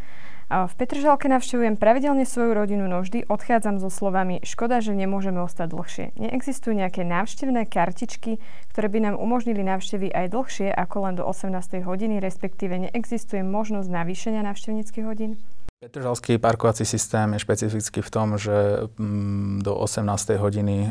V 0.48 0.74
Petržalke 0.80 1.28
navštevujem 1.28 1.76
pravidelne 1.76 2.24
svoju 2.24 2.56
rodinu, 2.56 2.88
no 2.88 3.04
vždy 3.04 3.28
odchádzam 3.28 3.84
so 3.84 3.92
slovami 3.92 4.40
škoda, 4.48 4.80
že 4.80 4.96
nemôžeme 4.96 5.44
ostať 5.44 5.68
dlhšie. 5.76 6.06
Neexistujú 6.16 6.72
nejaké 6.72 7.04
návštevné 7.04 7.68
kartičky, 7.68 8.40
ktoré 8.72 8.88
by 8.88 9.12
nám 9.12 9.16
umožnili 9.20 9.60
návštevy 9.60 10.08
aj 10.08 10.32
dlhšie 10.32 10.72
ako 10.72 10.96
len 11.04 11.20
do 11.20 11.28
18. 11.28 11.52
hodiny, 11.84 12.24
respektíve 12.24 12.80
neexistuje 12.80 13.44
možnosť 13.44 13.92
navýšenia 13.92 14.40
návštevníckých 14.48 15.04
hodín? 15.04 15.36
Petržalský 15.84 16.40
parkovací 16.40 16.88
systém 16.88 17.28
je 17.36 17.44
špecifický 17.44 18.00
v 18.00 18.10
tom, 18.10 18.40
že 18.40 18.88
mm, 18.96 19.68
do 19.68 19.76
18. 19.76 20.40
hodiny 20.40 20.76
e, 20.80 20.90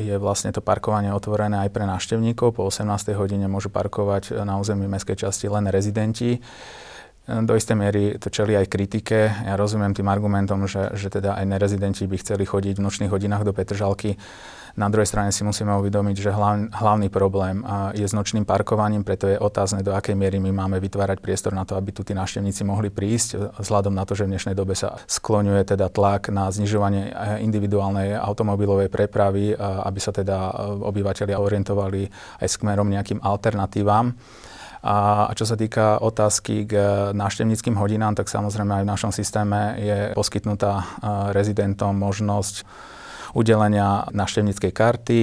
je 0.00 0.16
vlastne 0.16 0.56
to 0.56 0.64
parkovanie 0.64 1.12
otvorené 1.12 1.68
aj 1.68 1.70
pre 1.76 1.84
návštevníkov. 1.84 2.56
Po 2.56 2.64
18. 2.64 3.12
hodine 3.12 3.44
môžu 3.44 3.68
parkovať 3.68 4.40
na 4.40 4.56
území 4.56 4.88
mestskej 4.88 5.28
časti 5.28 5.52
len 5.52 5.68
rezidenti 5.68 6.40
do 7.28 7.52
istej 7.52 7.76
miery 7.76 8.16
to 8.16 8.32
čeli 8.32 8.56
aj 8.56 8.72
kritike. 8.72 9.28
Ja 9.44 9.60
rozumiem 9.60 9.92
tým 9.92 10.08
argumentom, 10.08 10.64
že, 10.64 10.96
že 10.96 11.12
teda 11.12 11.36
aj 11.36 11.44
nerezidenti 11.44 12.08
by 12.08 12.16
chceli 12.16 12.48
chodiť 12.48 12.80
v 12.80 12.84
nočných 12.88 13.12
hodinách 13.12 13.44
do 13.44 13.52
Petržalky. 13.52 14.16
Na 14.78 14.86
druhej 14.86 15.10
strane 15.10 15.34
si 15.34 15.42
musíme 15.42 15.74
uvedomiť, 15.74 16.16
že 16.22 16.30
hlavný, 16.30 16.70
hlavný 16.70 17.08
problém 17.10 17.66
je 17.98 18.06
s 18.06 18.14
nočným 18.14 18.46
parkovaním, 18.46 19.02
preto 19.02 19.26
je 19.26 19.34
otázne, 19.34 19.82
do 19.82 19.90
akej 19.90 20.14
miery 20.14 20.38
my 20.38 20.54
máme 20.54 20.78
vytvárať 20.78 21.18
priestor 21.18 21.50
na 21.50 21.66
to, 21.66 21.74
aby 21.74 21.90
tu 21.90 22.06
tí 22.06 22.14
návštevníci 22.14 22.62
mohli 22.62 22.86
prísť, 22.86 23.58
vzhľadom 23.58 23.90
na 23.90 24.06
to, 24.06 24.14
že 24.14 24.30
v 24.30 24.38
dnešnej 24.38 24.54
dobe 24.54 24.78
sa 24.78 25.02
skloňuje 25.10 25.74
teda 25.74 25.90
tlak 25.90 26.30
na 26.30 26.46
znižovanie 26.54 27.10
individuálnej 27.42 28.14
automobilovej 28.22 28.86
prepravy, 28.86 29.50
aby 29.58 29.98
sa 29.98 30.14
teda 30.14 30.54
obyvateľia 30.78 31.42
orientovali 31.42 32.06
aj 32.38 32.46
smerom 32.46 32.86
nejakým 32.86 33.18
alternatívam. 33.18 34.14
A 34.88 35.28
čo 35.36 35.44
sa 35.44 35.52
týka 35.52 36.00
otázky 36.00 36.64
k 36.64 36.72
návštevníckým 37.12 37.76
hodinám, 37.76 38.16
tak 38.16 38.32
samozrejme 38.32 38.80
aj 38.80 38.84
v 38.88 38.92
našom 38.96 39.12
systéme 39.12 39.76
je 39.76 39.98
poskytnutá 40.16 40.88
rezidentom 41.36 41.92
možnosť 41.92 42.64
udelenia 43.36 44.08
návštevníckej 44.16 44.72
karty. 44.72 45.20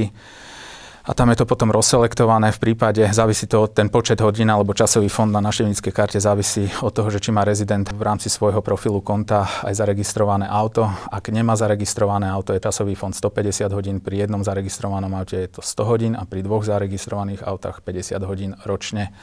A 1.05 1.13
tam 1.13 1.29
je 1.29 1.37
to 1.37 1.45
potom 1.45 1.69
rozselektované 1.69 2.49
v 2.49 2.61
prípade, 2.61 3.05
závisí 3.13 3.45
to 3.45 3.69
od 3.69 3.77
ten 3.77 3.93
počet 3.93 4.17
hodín 4.25 4.49
alebo 4.49 4.73
časový 4.73 5.05
fond 5.05 5.29
na 5.29 5.37
návštevníckej 5.37 5.93
karte 5.93 6.17
závisí 6.17 6.65
od 6.81 6.89
toho, 6.93 7.13
že 7.13 7.21
či 7.21 7.29
má 7.29 7.45
rezident 7.45 7.89
v 7.93 8.01
rámci 8.01 8.25
svojho 8.25 8.61
profilu 8.65 9.05
konta 9.05 9.45
aj 9.65 9.85
zaregistrované 9.85 10.49
auto. 10.49 10.89
Ak 11.13 11.29
nemá 11.29 11.53
zaregistrované 11.53 12.25
auto, 12.25 12.57
je 12.57 12.61
časový 12.61 12.97
fond 12.97 13.13
150 13.13 13.69
hodín, 13.69 14.01
pri 14.01 14.25
jednom 14.25 14.41
zaregistrovanom 14.41 15.13
aute 15.13 15.45
je 15.45 15.49
to 15.57 15.61
100 15.61 15.89
hodín 15.89 16.13
a 16.17 16.25
pri 16.25 16.41
dvoch 16.41 16.65
zaregistrovaných 16.65 17.45
autách 17.45 17.85
50 17.85 18.21
hodín 18.25 18.57
ročne 18.65 19.13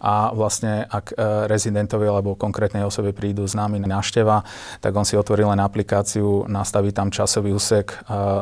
a 0.00 0.32
vlastne 0.32 0.88
ak 0.88 1.12
e, 1.12 1.46
rezidentovi 1.46 2.08
alebo 2.08 2.34
konkrétnej 2.34 2.82
osobe 2.82 3.12
prídu 3.12 3.44
s 3.44 3.54
návšteva, 3.54 4.42
tak 4.80 4.92
on 4.96 5.04
si 5.04 5.14
otvorí 5.14 5.44
len 5.44 5.60
aplikáciu, 5.60 6.48
nastaví 6.48 6.90
tam 6.90 7.12
časový 7.12 7.52
úsek, 7.52 7.92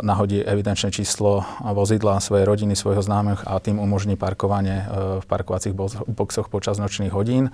nahodí 0.02 0.40
evidenčné 0.40 0.94
číslo 0.94 1.42
vozidla 1.60 2.22
svojej 2.22 2.46
rodiny, 2.46 2.78
svojho 2.78 3.02
známych 3.02 3.42
a 3.44 3.58
tým 3.58 3.82
umožní 3.82 4.14
parkovanie 4.14 4.84
e, 4.84 4.86
v 5.20 5.24
parkovacích 5.26 5.74
boxoch 6.06 6.48
počas 6.48 6.78
nočných 6.78 7.12
hodín. 7.12 7.50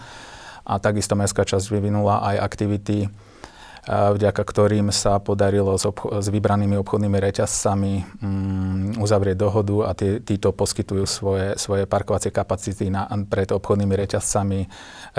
A 0.64 0.80
takisto 0.80 1.12
mestská 1.16 1.44
časť 1.44 1.72
vyvinula 1.72 2.24
aj 2.24 2.36
aktivity 2.40 3.12
vďaka 3.88 4.40
ktorým 4.40 4.88
sa 4.88 5.20
podarilo 5.20 5.76
s, 5.76 5.84
obcho- 5.84 6.08
s 6.16 6.32
vybranými 6.32 6.80
obchodnými 6.80 7.20
reťazcami 7.20 7.92
um, 8.24 8.96
uzavrieť 8.96 9.36
dohodu 9.36 9.76
a 9.86 9.90
tí, 9.92 10.24
títo 10.24 10.56
poskytujú 10.56 11.04
svoje, 11.04 11.46
svoje 11.60 11.84
parkovacie 11.84 12.32
kapacity 12.32 12.88
na, 12.88 13.04
pred 13.28 13.52
obchodnými 13.52 13.92
reťazcami 13.92 14.64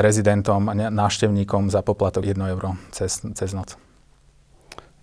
rezidentom, 0.02 0.74
návštevníkom 0.74 1.70
za 1.70 1.86
poplatok 1.86 2.26
1 2.26 2.42
euro 2.50 2.74
cez, 2.90 3.22
cez 3.38 3.54
noc. 3.54 3.78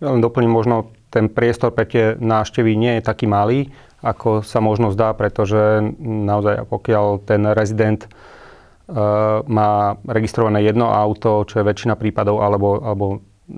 Ja 0.02 0.10
len 0.10 0.18
doplním, 0.18 0.50
možno 0.50 0.90
ten 1.14 1.30
priestor 1.30 1.70
pre 1.70 1.86
tie 1.86 2.18
návštevy 2.18 2.74
nie 2.74 2.98
je 2.98 3.06
taký 3.06 3.30
malý, 3.30 3.70
ako 4.02 4.42
sa 4.42 4.58
možno 4.58 4.90
zdá, 4.90 5.14
pretože 5.14 5.78
naozaj 6.02 6.66
pokiaľ 6.66 7.22
ten 7.22 7.46
rezident 7.54 8.10
uh, 8.10 9.46
má 9.46 9.94
registrované 10.02 10.66
jedno 10.66 10.90
auto, 10.90 11.46
čo 11.46 11.62
je 11.62 11.68
väčšina 11.70 11.94
prípadov, 11.94 12.42
alebo, 12.42 12.82
alebo 12.82 13.06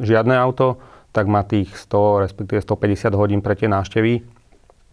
žiadne 0.01 0.35
auto, 0.35 0.79
tak 1.15 1.31
má 1.31 1.47
tých 1.47 1.71
100, 1.79 2.27
respektíve 2.27 2.59
150 2.59 3.15
hodín 3.15 3.39
pre 3.39 3.55
tie 3.55 3.71
návštevy. 3.71 4.27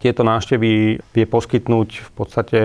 Tieto 0.02 0.22
návštevy 0.22 1.02
vie 1.02 1.26
poskytnúť 1.26 1.90
v 2.02 2.10
podstate 2.14 2.60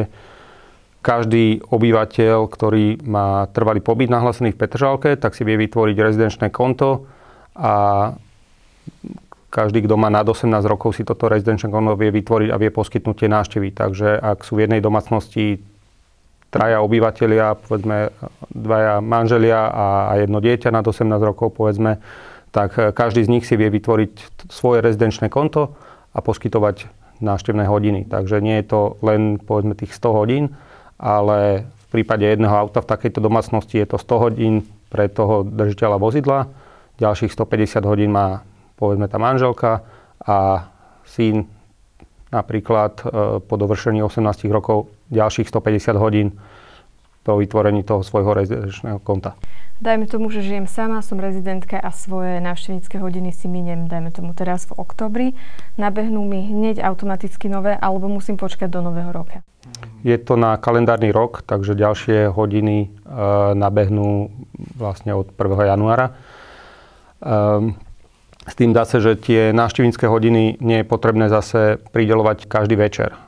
každý 1.01 1.63
obyvateľ, 1.63 2.51
ktorý 2.51 3.07
má 3.07 3.47
trvalý 3.55 3.79
pobyt 3.79 4.11
nahlásený 4.11 4.53
v 4.53 4.61
Petržalke, 4.61 5.15
tak 5.15 5.39
si 5.39 5.47
vie 5.47 5.55
vytvoriť 5.55 5.97
rezidenčné 5.97 6.51
konto 6.51 7.07
a 7.55 7.75
každý, 9.47 9.87
kto 9.87 9.95
má 9.97 10.11
nad 10.11 10.27
18 10.27 10.51
rokov, 10.67 10.99
si 10.99 11.07
toto 11.07 11.31
rezidenčné 11.31 11.71
konto 11.71 11.95
vie 11.97 12.11
vytvoriť 12.11 12.49
a 12.51 12.61
vie 12.61 12.69
poskytnúť 12.75 13.17
tie 13.25 13.31
návštevy. 13.31 13.69
Takže 13.73 14.19
ak 14.19 14.43
sú 14.43 14.59
v 14.59 14.69
jednej 14.69 14.83
domácnosti 14.83 15.63
traja 16.51 16.81
obyvateľia, 16.81 17.59
povedzme 17.59 18.15
dvaja 18.51 19.03
manželia 19.03 19.61
a, 19.69 19.85
jedno 20.21 20.39
dieťa 20.41 20.73
nad 20.73 20.87
18 20.87 21.07
rokov, 21.21 21.55
povedzme, 21.55 21.99
tak 22.55 22.73
každý 22.97 23.27
z 23.27 23.33
nich 23.33 23.45
si 23.45 23.59
vie 23.59 23.69
vytvoriť 23.69 24.47
svoje 24.49 24.81
rezidenčné 24.81 25.29
konto 25.29 25.77
a 26.17 26.19
poskytovať 26.25 26.89
návštevné 27.21 27.69
hodiny. 27.69 28.09
Takže 28.09 28.41
nie 28.41 28.61
je 28.63 28.67
to 28.73 28.81
len 29.05 29.37
povedzme 29.37 29.77
tých 29.77 29.93
100 29.93 30.19
hodín, 30.19 30.45
ale 30.97 31.69
v 31.69 31.87
prípade 31.93 32.25
jedného 32.25 32.53
auta 32.53 32.81
v 32.81 32.89
takejto 32.89 33.21
domácnosti 33.21 33.77
je 33.77 33.89
to 33.89 34.01
100 34.01 34.25
hodín 34.25 34.55
pre 34.89 35.13
toho 35.13 35.45
držiteľa 35.45 35.97
vozidla, 36.01 36.49
ďalších 36.97 37.33
150 37.33 37.85
hodín 37.85 38.11
má 38.13 38.41
povedzme 38.77 39.09
tá 39.09 39.17
manželka 39.21 39.85
a 40.25 40.69
syn 41.05 41.49
napríklad 42.33 43.01
e, 43.01 43.05
po 43.41 43.55
dovršení 43.57 44.01
18 44.05 44.49
rokov 44.53 44.89
ďalších 45.11 45.49
150 45.49 45.97
hodín 45.97 46.37
po 47.27 47.35
vytvorení 47.43 47.83
toho 47.83 48.07
svojho 48.07 48.39
rezidenčného 48.39 49.03
konta. 49.03 49.35
Dajme 49.77 50.07
tomu, 50.07 50.31
že 50.31 50.47
žijem 50.47 50.65
sama, 50.71 51.03
som 51.03 51.19
rezidentka 51.21 51.77
a 51.77 51.91
svoje 51.93 52.39
návštevnícke 52.41 52.97
hodiny 52.97 53.35
si 53.35 53.51
miniem, 53.51 53.91
dajme 53.91 54.15
tomu 54.15 54.33
teraz 54.33 54.65
v 54.71 54.79
oktobri. 54.79 55.27
Nabehnú 55.77 56.25
mi 56.25 56.47
hneď 56.47 56.81
automaticky 56.81 57.51
nové, 57.51 57.75
alebo 57.77 58.09
musím 58.09 58.39
počkať 58.39 58.71
do 58.71 58.81
nového 58.81 59.11
roka? 59.11 59.43
Je 60.07 60.17
to 60.17 60.39
na 60.39 60.57
kalendárny 60.57 61.11
rok, 61.11 61.43
takže 61.43 61.75
ďalšie 61.75 62.31
hodiny 62.31 62.77
e, 62.79 62.89
nabehnú 63.59 64.31
vlastne 64.79 65.13
od 65.13 65.29
1. 65.35 65.75
januára. 65.77 66.07
E, 66.09 66.13
s 68.47 68.55
tým 68.55 68.71
zase, 68.71 69.03
že 69.03 69.19
tie 69.19 69.51
návštevnícke 69.51 70.07
hodiny 70.07 70.63
nie 70.63 70.79
je 70.81 70.87
potrebné 70.87 71.27
zase 71.27 71.83
pridelovať 71.91 72.47
každý 72.47 72.79
večer. 72.79 73.13
E, 73.13 73.19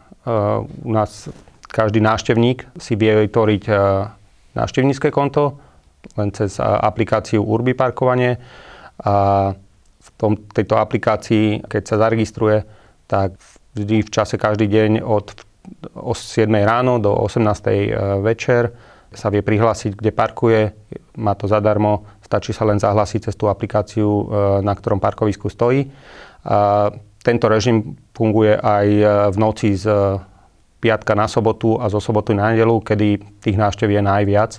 u 0.64 0.92
nás 0.94 1.28
každý 1.68 2.00
návštevník 2.00 2.66
si 2.76 2.96
vie 2.96 3.28
vytvoriť 3.28 3.62
e, 3.68 3.72
návštevnícke 4.56 5.08
konto 5.12 5.60
len 6.16 6.30
cez 6.32 6.56
aplikáciu 6.62 7.42
Urbi 7.42 7.74
Parkovanie. 7.74 8.38
A 9.02 9.50
v 9.98 10.08
tom, 10.16 10.38
tejto 10.50 10.78
aplikácii, 10.80 11.68
keď 11.68 11.82
sa 11.84 11.96
zaregistruje, 12.00 12.64
tak 13.06 13.36
vždy 13.76 14.02
v 14.06 14.10
čase 14.10 14.40
každý 14.40 14.66
deň 14.66 15.04
od 15.04 15.36
7 15.94 16.48
ráno 16.64 16.96
do 16.98 17.12
18 17.12 17.44
e, 17.44 17.74
večer 18.24 18.72
sa 19.08 19.32
vie 19.32 19.40
prihlásiť, 19.40 19.96
kde 19.96 20.10
parkuje. 20.12 20.60
Má 21.16 21.32
to 21.32 21.48
zadarmo 21.48 22.04
Stačí 22.28 22.52
sa 22.52 22.68
len 22.68 22.76
zahlásiť 22.76 23.32
cez 23.32 23.34
tú 23.40 23.48
aplikáciu, 23.48 24.04
e, 24.04 24.24
na 24.60 24.76
ktorom 24.76 25.00
parkovisku 25.00 25.48
stojí. 25.48 25.88
A 26.44 26.92
tento 27.24 27.48
režim 27.48 27.96
funguje 28.12 28.52
aj 28.52 28.86
e, 28.92 29.04
v 29.32 29.36
noci 29.40 29.72
z 29.72 29.88
piatka 30.78 31.14
na 31.14 31.26
sobotu 31.26 31.78
a 31.78 31.90
zo 31.90 31.98
soboty 31.98 32.34
na 32.34 32.54
nedelu, 32.54 32.78
kedy 32.80 33.18
tých 33.42 33.58
návštev 33.58 33.90
je 33.90 34.02
najviac. 34.02 34.52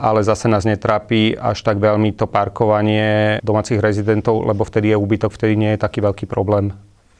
Ale 0.00 0.24
zase 0.24 0.48
nás 0.48 0.64
netrápi 0.64 1.36
až 1.36 1.60
tak 1.60 1.76
veľmi 1.76 2.16
to 2.16 2.24
parkovanie 2.24 3.36
domácich 3.44 3.76
rezidentov, 3.82 4.40
lebo 4.46 4.64
vtedy 4.64 4.94
je 4.94 4.96
úbytok, 4.96 5.34
vtedy 5.34 5.60
nie 5.60 5.70
je 5.76 5.84
taký 5.84 6.00
veľký 6.00 6.24
problém 6.24 6.72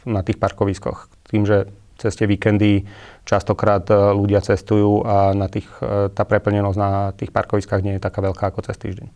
na 0.08 0.24
tých 0.24 0.40
parkoviskoch. 0.40 1.12
Tým, 1.28 1.44
že 1.44 1.68
cez 2.00 2.16
tie 2.16 2.24
víkendy 2.24 2.86
častokrát 3.26 3.84
e, 3.90 4.14
ľudia 4.14 4.40
cestujú 4.40 5.02
a 5.02 5.34
na 5.34 5.50
tých, 5.50 5.66
tá 6.14 6.22
preplnenosť 6.22 6.78
na 6.78 7.10
tých 7.12 7.34
parkoviskách 7.34 7.82
nie 7.82 7.98
je 7.98 8.06
taká 8.06 8.22
veľká 8.22 8.54
ako 8.54 8.64
cez 8.64 8.78
týždeň. 8.78 9.10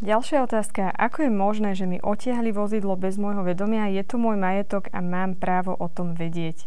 Ďalšia 0.00 0.48
otázka. 0.48 0.96
Ako 0.96 1.28
je 1.28 1.32
možné, 1.32 1.76
že 1.76 1.84
mi 1.84 2.00
otiahli 2.00 2.56
vozidlo 2.56 2.96
bez 2.96 3.20
môjho 3.20 3.44
vedomia? 3.44 3.92
Je 3.92 4.00
to 4.00 4.16
môj 4.16 4.40
majetok 4.40 4.88
a 4.96 5.04
mám 5.04 5.36
právo 5.36 5.76
o 5.76 5.86
tom 5.92 6.16
vedieť. 6.16 6.64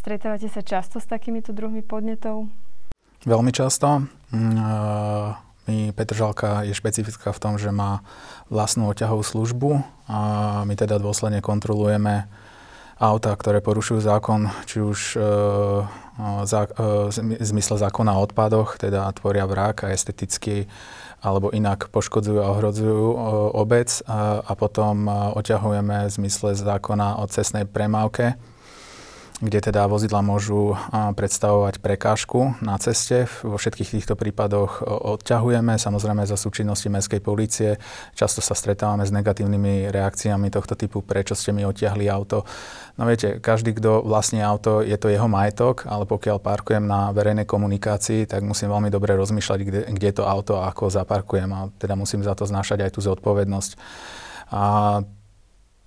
Stretávate 0.00 0.48
sa 0.48 0.64
často 0.64 0.96
s 0.96 1.04
takýmito 1.04 1.52
druhmi 1.52 1.84
podnetov? 1.84 2.48
Veľmi 3.28 3.52
často. 3.52 4.08
Mm, 4.32 4.56
my 5.68 5.92
Petržalka 5.92 6.64
je 6.64 6.72
špecifická 6.72 7.36
v 7.36 7.42
tom, 7.44 7.60
že 7.60 7.68
má 7.68 8.00
vlastnú 8.48 8.88
oťahovú 8.88 9.20
službu 9.20 9.84
a 10.08 10.18
my 10.64 10.72
teda 10.72 10.96
dôsledne 10.96 11.44
kontrolujeme 11.44 12.32
auta, 12.96 13.36
ktoré 13.36 13.60
porušujú 13.60 14.00
zákon, 14.00 14.48
či 14.64 14.80
už 14.80 15.20
e, 15.20 15.24
e, 16.48 17.44
zmysle 17.44 17.76
zákona 17.76 18.16
o 18.16 18.24
odpadoch, 18.24 18.80
teda 18.80 19.04
tvoria 19.12 19.44
vrak 19.44 19.84
a 19.84 19.92
esteticky 19.92 20.64
alebo 21.20 21.52
inak 21.52 21.92
poškodzujú 21.92 22.40
a 22.40 22.48
ohrozujú 22.56 23.04
obec 23.52 24.00
a, 24.08 24.48
potom 24.56 25.12
oťahujeme 25.12 26.08
v 26.08 26.12
zmysle 26.24 26.56
zákona 26.56 27.20
o 27.20 27.28
cestnej 27.28 27.68
premávke 27.68 28.40
kde 29.40 29.72
teda 29.72 29.88
vozidla 29.88 30.20
môžu 30.20 30.76
predstavovať 30.92 31.80
prekážku 31.80 32.60
na 32.60 32.76
ceste. 32.76 33.24
Vo 33.40 33.56
všetkých 33.56 33.96
týchto 33.96 34.12
prípadoch 34.12 34.84
odťahujeme, 34.84 35.80
samozrejme 35.80 36.28
za 36.28 36.36
súčinnosti 36.36 36.92
mestskej 36.92 37.24
policie. 37.24 37.80
Často 38.12 38.44
sa 38.44 38.52
stretávame 38.52 39.08
s 39.08 39.12
negatívnymi 39.16 39.88
reakciami 39.88 40.52
tohto 40.52 40.76
typu, 40.76 41.00
prečo 41.00 41.32
ste 41.32 41.56
mi 41.56 41.64
odtiahli 41.64 42.04
auto. 42.12 42.44
No 43.00 43.08
viete, 43.08 43.40
každý, 43.40 43.72
kto 43.80 44.04
vlastní 44.04 44.44
auto, 44.44 44.84
je 44.84 45.00
to 45.00 45.08
jeho 45.08 45.24
majetok, 45.24 45.88
ale 45.88 46.04
pokiaľ 46.04 46.36
parkujem 46.36 46.84
na 46.84 47.08
verejnej 47.16 47.48
komunikácii, 47.48 48.28
tak 48.28 48.44
musím 48.44 48.68
veľmi 48.68 48.92
dobre 48.92 49.16
rozmýšľať, 49.16 49.60
kde, 49.64 49.80
kde 49.88 50.10
to 50.20 50.28
auto 50.28 50.60
a 50.60 50.68
ako 50.68 50.92
zaparkujem 50.92 51.48
a 51.48 51.72
teda 51.80 51.96
musím 51.96 52.20
za 52.20 52.36
to 52.36 52.44
znášať 52.44 52.84
aj 52.84 52.90
tú 52.92 53.00
zodpovednosť. 53.00 53.72
A 54.52 54.62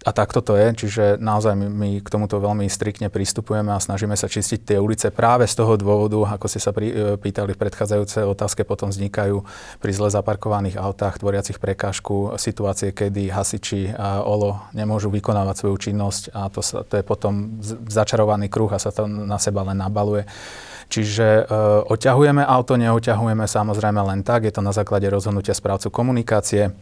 a 0.03 0.11
takto 0.11 0.43
to 0.43 0.59
je, 0.59 0.67
čiže 0.85 1.03
naozaj 1.15 1.55
my, 1.55 1.67
my 1.71 1.89
k 2.03 2.07
tomuto 2.11 2.35
veľmi 2.35 2.67
striktne 2.67 3.07
pristupujeme 3.07 3.71
a 3.71 3.79
snažíme 3.79 4.19
sa 4.19 4.27
čistiť 4.27 4.75
tie 4.75 4.77
ulice 4.77 5.15
práve 5.15 5.47
z 5.47 5.55
toho 5.55 5.79
dôvodu, 5.79 6.35
ako 6.35 6.45
ste 6.51 6.59
sa 6.59 6.75
pri, 6.75 6.87
e, 6.91 6.95
pýtali 7.15 7.55
v 7.55 7.61
predchádzajúcej 7.63 8.27
otázke, 8.27 8.67
potom 8.67 8.91
vznikajú 8.91 9.47
pri 9.79 9.91
zle 9.95 10.11
zaparkovaných 10.11 10.75
autách, 10.75 11.23
tvoriacich 11.23 11.55
prekážku, 11.55 12.35
situácie, 12.35 12.91
kedy 12.91 13.31
hasiči 13.31 13.95
a 13.95 14.27
OLO 14.27 14.59
nemôžu 14.75 15.07
vykonávať 15.07 15.55
svoju 15.63 15.77
činnosť 15.79 16.35
a 16.35 16.51
to, 16.51 16.59
sa, 16.59 16.83
to 16.83 16.99
je 16.99 17.03
potom 17.07 17.63
začarovaný 17.87 18.51
kruh 18.51 18.69
a 18.75 18.83
sa 18.83 18.91
to 18.91 19.07
na 19.07 19.39
seba 19.39 19.63
len 19.63 19.79
nabaluje. 19.79 20.27
Čiže 20.91 21.25
e, 21.25 21.43
oťahujeme 21.87 22.43
auto, 22.43 22.75
neoťahujeme 22.75 23.47
samozrejme 23.47 24.03
len 24.03 24.19
tak, 24.21 24.43
je 24.43 24.53
to 24.53 24.59
na 24.59 24.75
základe 24.75 25.07
rozhodnutia 25.07 25.55
správcu 25.55 25.87
komunikácie 25.87 26.75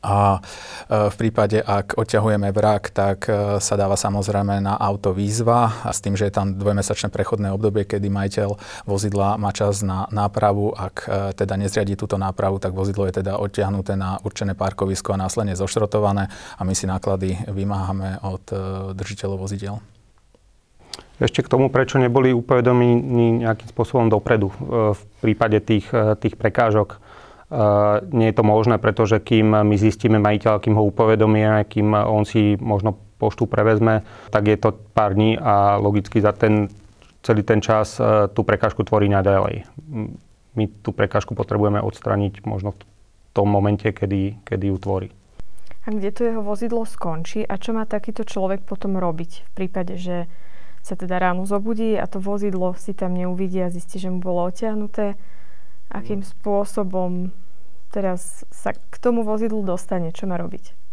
a 0.00 0.40
e, 0.40 1.08
v 1.12 1.16
prípade, 1.16 1.60
ak 1.60 2.00
odťahujeme 2.00 2.48
vrak, 2.56 2.88
tak 2.88 3.28
e, 3.28 3.60
sa 3.60 3.74
dáva 3.76 4.00
samozrejme 4.00 4.64
na 4.64 4.74
auto 4.80 5.12
výzva 5.12 5.84
a 5.84 5.92
s 5.92 6.00
tým, 6.00 6.16
že 6.16 6.28
je 6.28 6.34
tam 6.34 6.56
dvojmesačné 6.56 7.12
prechodné 7.12 7.52
obdobie, 7.52 7.84
kedy 7.84 8.08
majiteľ 8.08 8.56
vozidla 8.88 9.36
má 9.36 9.52
čas 9.52 9.84
na 9.84 10.08
nápravu. 10.08 10.72
Ak 10.72 11.04
e, 11.04 11.36
teda 11.36 11.60
nezriadí 11.60 12.00
túto 12.00 12.16
nápravu, 12.16 12.56
tak 12.56 12.72
vozidlo 12.72 13.04
je 13.12 13.20
teda 13.20 13.36
odťahnuté 13.36 13.92
na 14.00 14.16
určené 14.24 14.56
parkovisko 14.56 15.12
a 15.12 15.20
následne 15.20 15.52
zošrotované 15.52 16.32
a 16.32 16.60
my 16.64 16.72
si 16.72 16.88
náklady 16.88 17.36
vymáhame 17.52 18.24
od 18.24 18.42
držiteľov 18.96 19.44
vozidel. 19.44 19.84
Ešte 21.20 21.44
k 21.44 21.52
tomu, 21.52 21.68
prečo 21.68 22.00
neboli 22.00 22.32
upovedomení 22.32 23.44
nejakým 23.44 23.68
spôsobom 23.68 24.08
dopredu 24.08 24.48
v 24.96 25.02
prípade 25.20 25.60
tých, 25.60 25.92
tých 25.92 26.40
prekážok 26.40 26.96
nie 28.14 28.26
je 28.30 28.36
to 28.38 28.44
možné, 28.46 28.78
pretože 28.78 29.18
kým 29.18 29.50
my 29.66 29.74
zistíme 29.74 30.22
majiteľa, 30.22 30.62
kým 30.62 30.78
ho 30.78 30.86
upovedomíme, 30.86 31.66
kým 31.66 31.98
on 31.98 32.22
si 32.22 32.54
možno 32.62 32.94
poštu 33.18 33.50
prevezme, 33.50 34.06
tak 34.30 34.46
je 34.46 34.56
to 34.56 34.70
pár 34.94 35.18
dní 35.18 35.34
a 35.36 35.76
logicky 35.76 36.22
za 36.22 36.32
ten 36.32 36.70
celý 37.20 37.44
ten 37.44 37.60
čas 37.60 38.00
e, 38.00 38.32
tú 38.32 38.48
prekážku 38.48 38.80
tvorí 38.80 39.04
naďalej. 39.12 39.68
My 40.56 40.64
tú 40.80 40.96
prekážku 40.96 41.36
potrebujeme 41.36 41.76
odstraniť 41.76 42.48
možno 42.48 42.72
v 42.72 42.80
tom 43.36 43.52
momente, 43.52 43.84
kedy, 43.92 44.40
kedy 44.40 44.72
ju 44.72 44.76
tvorí. 44.80 45.08
A 45.84 45.92
kde 45.92 46.16
to 46.16 46.24
jeho 46.24 46.40
vozidlo 46.40 46.88
skončí 46.88 47.44
a 47.44 47.60
čo 47.60 47.76
má 47.76 47.84
takýto 47.84 48.24
človek 48.24 48.64
potom 48.64 48.96
robiť 48.96 49.30
v 49.44 49.50
prípade, 49.52 50.00
že 50.00 50.32
sa 50.80 50.96
teda 50.96 51.20
ráno 51.20 51.44
zobudí 51.44 51.92
a 52.00 52.08
to 52.08 52.24
vozidlo 52.24 52.72
si 52.72 52.96
tam 52.96 53.12
neuvidí 53.12 53.60
a 53.60 53.68
zistí, 53.68 54.00
že 54.00 54.08
mu 54.08 54.24
bolo 54.24 54.48
otiahnuté? 54.48 55.20
akým 55.90 56.22
spôsobom 56.22 57.34
teraz 57.90 58.46
sa 58.54 58.72
k 58.72 58.94
tomu 59.02 59.26
vozidlu 59.26 59.60
dostane, 59.66 60.14
čo 60.14 60.30
má 60.30 60.38
robiť? 60.38 60.90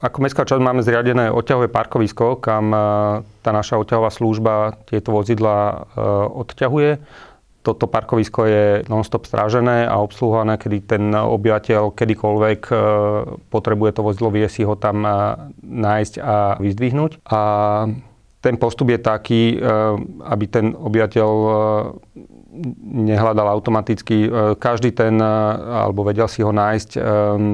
Ako 0.00 0.24
mestská 0.24 0.48
časť 0.48 0.64
máme 0.64 0.80
zriadené 0.80 1.28
odťahové 1.28 1.68
parkovisko, 1.68 2.40
kam 2.40 2.72
e, 2.72 2.78
tá 3.44 3.50
naša 3.52 3.76
odťahová 3.84 4.08
služba 4.08 4.80
tieto 4.88 5.12
vozidla 5.12 5.56
e, 5.60 6.00
odťahuje. 6.40 6.90
Toto 7.60 7.84
parkovisko 7.84 8.40
je 8.48 8.64
non-stop 8.88 9.28
strážené 9.28 9.84
a 9.84 10.00
obsluhované, 10.00 10.56
kedy 10.56 10.76
ten 10.88 11.04
obyvateľ 11.12 11.92
kedykoľvek 11.92 12.60
e, 12.72 12.74
potrebuje 13.52 13.90
to 13.92 14.00
vozidlo, 14.00 14.32
vie 14.32 14.48
si 14.48 14.64
ho 14.64 14.72
tam 14.72 15.04
nájsť 15.60 16.14
a 16.16 16.56
vyzdvihnúť. 16.56 17.20
A 17.28 17.40
ten 18.40 18.56
postup 18.56 18.88
je 18.88 18.96
taký, 18.96 19.60
aby 20.24 20.44
ten 20.48 20.72
obyvateľ 20.72 21.28
nehľadal 22.84 23.48
automaticky. 23.48 24.26
E, 24.26 24.28
každý 24.56 24.92
ten, 24.92 25.16
e, 25.16 25.26
alebo 25.86 26.04
vedel 26.04 26.28
si 26.28 26.44
ho 26.44 26.52
nájsť, 26.52 26.90
e, 26.96 27.00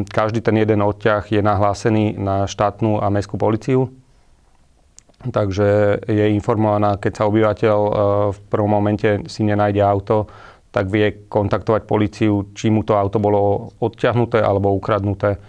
každý 0.07 0.43
ten 0.43 0.57
jeden 0.59 0.83
odťah 0.83 1.25
je 1.31 1.41
nahlásený 1.43 2.19
na 2.19 2.51
štátnu 2.51 3.01
a 3.01 3.11
mestskú 3.11 3.39
policiu. 3.39 3.91
takže 5.27 5.99
je 6.07 6.31
informovaná, 6.39 7.03
keď 7.03 7.13
sa 7.19 7.27
obyvateľ 7.27 7.79
v 8.31 8.39
prvom 8.47 8.71
momente 8.71 9.27
si 9.27 9.43
nenájde 9.43 9.83
auto, 9.83 10.31
tak 10.71 10.87
vie 10.87 11.27
kontaktovať 11.27 11.83
policiu, 11.83 12.53
či 12.55 12.71
mu 12.71 12.87
to 12.87 12.95
auto 12.95 13.19
bolo 13.19 13.75
odťahnuté 13.81 14.39
alebo 14.39 14.77
ukradnuté. 14.77 15.41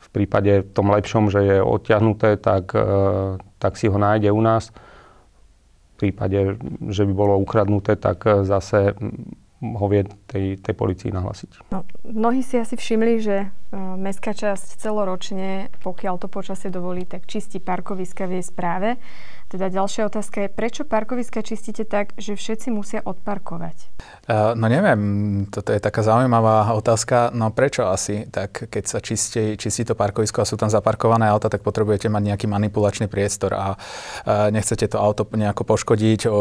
V 0.00 0.08
prípade 0.14 0.72
tom 0.72 0.88
lepšom, 0.94 1.28
že 1.28 1.44
je 1.44 1.56
odťahnuté, 1.60 2.40
tak, 2.40 2.72
tak 3.58 3.72
si 3.76 3.90
ho 3.90 3.98
nájde 4.00 4.32
u 4.32 4.40
nás. 4.40 4.72
Prípade, 5.98 6.54
že 6.94 7.02
by 7.02 7.12
bolo 7.12 7.34
ukradnuté, 7.42 7.98
tak 7.98 8.22
zase 8.46 8.94
ho 9.58 9.86
vie 9.90 10.06
tej, 10.30 10.62
tej 10.62 10.74
policii 10.78 11.10
nahlasiť. 11.10 11.74
No, 11.74 11.82
mnohí 12.06 12.46
si 12.46 12.54
asi 12.54 12.78
všimli, 12.78 13.18
že 13.18 13.50
mestská 13.72 14.32
časť 14.32 14.80
celoročne, 14.80 15.68
pokiaľ 15.84 16.16
to 16.16 16.28
počasie 16.32 16.72
dovolí, 16.72 17.04
tak 17.04 17.28
čistí 17.28 17.60
parkoviska 17.60 18.24
v 18.24 18.40
jej 18.40 18.44
správe. 18.44 18.96
Teda 19.48 19.72
ďalšia 19.72 20.12
otázka 20.12 20.44
je, 20.44 20.48
prečo 20.52 20.84
parkoviska 20.84 21.40
čistíte 21.40 21.88
tak, 21.88 22.12
že 22.20 22.36
všetci 22.36 22.68
musia 22.68 23.00
odparkovať? 23.00 23.76
Uh, 24.28 24.52
no 24.52 24.68
neviem, 24.68 25.00
toto 25.48 25.72
je 25.72 25.80
taká 25.80 26.04
zaujímavá 26.04 26.76
otázka. 26.76 27.32
No 27.32 27.48
prečo 27.48 27.88
asi? 27.88 28.28
Tak 28.28 28.68
keď 28.68 28.84
sa 28.84 29.00
čistí, 29.00 29.56
čistí 29.56 29.88
to 29.88 29.96
parkovisko 29.96 30.44
a 30.44 30.48
sú 30.48 30.60
tam 30.60 30.68
zaparkované 30.68 31.32
auta, 31.32 31.48
tak 31.48 31.64
potrebujete 31.64 32.12
mať 32.12 32.22
nejaký 32.28 32.44
manipulačný 32.44 33.08
priestor 33.08 33.56
a 33.56 33.72
uh, 33.72 34.52
nechcete 34.52 34.84
to 34.84 35.00
auto 35.00 35.24
nejako 35.32 35.64
poškodiť, 35.64 36.28
o, 36.28 36.32
o, 36.32 36.36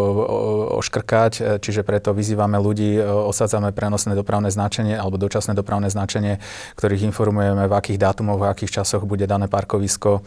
oškrkať, 0.84 1.64
čiže 1.64 1.88
preto 1.88 2.12
vyzývame 2.12 2.60
ľudí, 2.60 3.00
osadzame 3.00 3.72
prenosné 3.72 4.20
dopravné 4.20 4.52
značenie 4.52 5.00
alebo 5.00 5.16
dočasné 5.16 5.56
dopravné 5.56 5.88
značenie, 5.88 6.44
ktorých 6.76 7.08
informujeme, 7.18 7.66
v 7.66 7.74
akých 7.74 7.98
dátumoch, 7.98 8.38
v 8.38 8.54
akých 8.54 8.86
časoch 8.86 9.02
bude 9.10 9.26
dané 9.26 9.50
parkovisko 9.50 10.22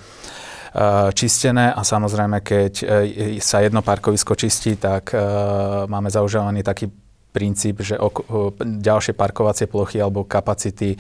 Eh, 0.70 1.10
čistené 1.18 1.74
a 1.74 1.82
samozrejme, 1.82 2.46
keď 2.46 2.72
eh, 2.86 3.42
sa 3.42 3.58
jedno 3.58 3.82
parkovisko 3.82 4.38
čistí, 4.38 4.78
tak 4.78 5.10
eh, 5.10 5.20
máme 5.90 6.06
zaužívaný 6.14 6.62
taký 6.62 6.86
princíp, 7.34 7.82
že 7.82 7.98
ok- 7.98 8.26
ďalšie 8.62 9.14
parkovacie 9.14 9.70
plochy 9.70 10.02
alebo 10.02 10.26
kapacity 10.26 10.98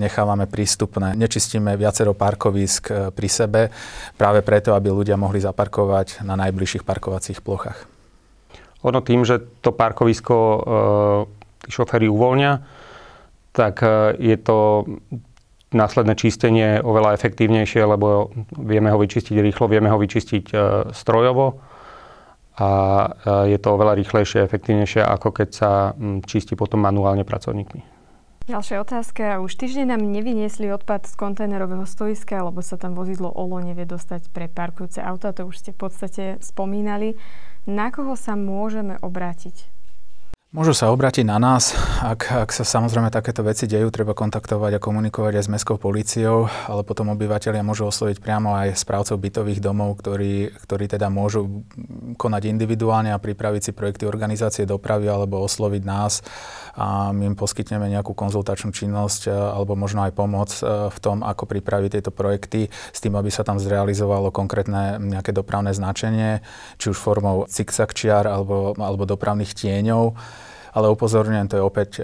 nechávame 0.00 0.48
prístupné. 0.48 1.12
Nečistíme 1.12 1.76
viacero 1.76 2.16
parkovisk 2.16 3.12
pri 3.12 3.28
sebe 3.28 3.68
práve 4.16 4.40
preto, 4.40 4.72
aby 4.72 4.88
ľudia 4.88 5.20
mohli 5.20 5.44
zaparkovať 5.44 6.24
na 6.24 6.40
najbližších 6.40 6.88
parkovacích 6.88 7.44
plochách. 7.44 7.84
Ono 8.80 9.04
tým, 9.04 9.28
že 9.28 9.44
to 9.60 9.68
parkovisko 9.76 10.36
e, 10.40 10.58
šoféry 11.68 12.08
uvoľnia, 12.08 12.64
tak 13.58 13.82
je 14.22 14.36
to 14.38 14.86
následné 15.72 16.14
čistenie 16.16 16.68
oveľa 16.80 17.12
efektívnejšie, 17.16 17.82
lebo 17.84 18.32
vieme 18.56 18.88
ho 18.88 18.98
vyčistiť 18.98 19.36
rýchlo, 19.36 19.68
vieme 19.68 19.92
ho 19.92 19.98
vyčistiť 20.00 20.44
e, 20.52 20.56
strojovo 20.96 21.60
a 22.56 22.70
e, 22.70 23.08
je 23.52 23.58
to 23.60 23.68
oveľa 23.76 24.00
rýchlejšie, 24.00 24.48
efektívnejšie, 24.48 25.04
ako 25.04 25.28
keď 25.28 25.48
sa 25.52 25.70
čistí 26.24 26.56
potom 26.56 26.80
manuálne 26.80 27.24
pracovníkmi. 27.28 28.00
Ďalšia 28.48 28.80
otázka. 28.80 29.44
Už 29.44 29.60
týždeň 29.60 29.92
nám 29.92 30.08
nevyniesli 30.08 30.72
odpad 30.72 31.04
z 31.04 31.20
kontajnerového 31.20 31.84
stoiska, 31.84 32.40
lebo 32.40 32.64
sa 32.64 32.80
tam 32.80 32.96
vozidlo 32.96 33.28
OLO 33.28 33.60
nevie 33.60 33.84
dostať 33.84 34.32
pre 34.32 34.48
parkujúce 34.48 35.04
auta. 35.04 35.36
To 35.36 35.52
už 35.52 35.60
ste 35.60 35.76
v 35.76 35.80
podstate 35.84 36.24
spomínali. 36.40 37.20
Na 37.68 37.92
koho 37.92 38.16
sa 38.16 38.40
môžeme 38.40 38.96
obrátiť? 39.04 39.68
Môžu 40.48 40.72
sa 40.72 40.88
obrátiť 40.88 41.28
na 41.28 41.36
nás, 41.36 41.76
ak, 42.00 42.48
ak 42.48 42.56
sa 42.56 42.64
samozrejme 42.64 43.12
takéto 43.12 43.44
veci 43.44 43.68
dejú, 43.68 43.92
treba 43.92 44.16
kontaktovať 44.16 44.80
a 44.80 44.80
komunikovať 44.80 45.36
aj 45.36 45.44
s 45.44 45.52
mestskou 45.52 45.76
políciou, 45.76 46.48
ale 46.64 46.88
potom 46.88 47.12
obyvateľia 47.12 47.60
môžu 47.60 47.84
osloviť 47.92 48.16
priamo 48.16 48.56
aj 48.56 48.80
správcov 48.80 49.20
bytových 49.20 49.60
domov, 49.60 50.00
ktorí, 50.00 50.56
ktorí 50.64 50.88
teda 50.88 51.12
môžu 51.12 51.68
konať 52.16 52.48
individuálne 52.48 53.12
a 53.12 53.20
pripraviť 53.20 53.60
si 53.60 53.72
projekty 53.76 54.08
organizácie 54.08 54.64
dopravy 54.64 55.12
alebo 55.12 55.44
osloviť 55.44 55.82
nás. 55.84 56.24
A 56.80 57.12
my 57.12 57.28
im 57.28 57.36
poskytneme 57.36 57.84
nejakú 57.92 58.16
konzultačnú 58.16 58.72
činnosť 58.72 59.28
e, 59.28 59.34
alebo 59.34 59.76
možno 59.76 60.08
aj 60.08 60.16
pomoc 60.16 60.48
e, 60.64 60.88
v 60.88 60.98
tom, 61.04 61.28
ako 61.28 61.44
pripraviť 61.44 62.00
tieto 62.00 62.08
projekty 62.08 62.72
s 62.72 63.04
tým, 63.04 63.20
aby 63.20 63.28
sa 63.28 63.44
tam 63.44 63.60
zrealizovalo 63.60 64.32
konkrétne 64.32 64.96
nejaké 64.96 65.28
dopravné 65.36 65.76
značenie, 65.76 66.40
či 66.80 66.88
už 66.88 66.96
formou 66.96 67.44
zigzag 67.52 67.92
čiar 67.92 68.24
alebo, 68.24 68.72
alebo 68.80 69.04
dopravných 69.04 69.52
tieňov 69.52 70.37
ale 70.72 70.92
upozorňujem, 70.92 71.46
to 71.48 71.56
je 71.58 71.64
opäť 71.64 71.90
e, 71.98 72.02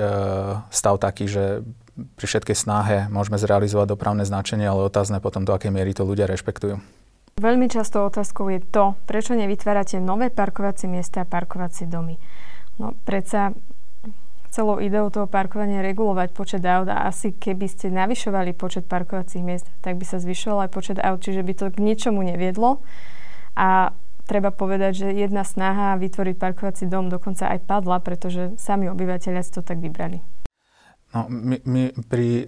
stav 0.68 1.00
taký, 1.00 1.26
že 1.28 1.64
pri 1.94 2.26
všetkej 2.26 2.56
snahe 2.58 2.96
môžeme 3.08 3.38
zrealizovať 3.38 3.94
dopravné 3.94 4.26
značenie, 4.26 4.66
ale 4.66 4.86
otázne 4.86 5.22
potom, 5.22 5.46
do 5.46 5.54
akej 5.54 5.70
miery 5.70 5.94
to 5.94 6.02
ľudia 6.02 6.26
rešpektujú. 6.26 6.78
Veľmi 7.34 7.66
často 7.66 8.06
otázkou 8.06 8.46
je 8.50 8.62
to, 8.62 8.94
prečo 9.10 9.34
nevytvárate 9.34 9.98
nové 9.98 10.30
parkovacie 10.30 10.86
miesta 10.86 11.26
a 11.26 11.30
parkovacie 11.30 11.90
domy. 11.90 12.18
No 12.78 12.94
predsa 13.06 13.54
celou 14.54 14.78
ideou 14.78 15.10
toho 15.10 15.26
parkovania 15.26 15.82
je 15.82 15.90
regulovať 15.90 16.30
počet 16.30 16.62
aut 16.62 16.86
a 16.86 17.10
asi 17.10 17.34
keby 17.34 17.66
ste 17.66 17.90
navyšovali 17.90 18.54
počet 18.54 18.86
parkovacích 18.86 19.42
miest, 19.42 19.66
tak 19.82 19.98
by 19.98 20.06
sa 20.06 20.22
zvyšoval 20.22 20.66
aj 20.66 20.70
počet 20.70 20.98
aut, 21.02 21.18
čiže 21.18 21.42
by 21.42 21.52
to 21.58 21.66
k 21.74 21.82
ničomu 21.82 22.22
neviedlo. 22.22 22.78
A 23.58 23.90
treba 24.24 24.50
povedať, 24.50 25.06
že 25.06 25.08
jedna 25.12 25.44
snaha 25.44 26.00
vytvoriť 26.00 26.36
parkovací 26.36 26.84
dom 26.88 27.12
dokonca 27.12 27.48
aj 27.52 27.64
padla, 27.64 28.00
pretože 28.00 28.56
sami 28.56 28.88
obyvateľia 28.88 29.42
si 29.44 29.52
to 29.52 29.62
tak 29.62 29.80
vybrali. 29.80 30.24
No, 31.14 31.30
my, 31.30 31.62
my 31.62 31.82
pri 32.10 32.42
e, 32.42 32.44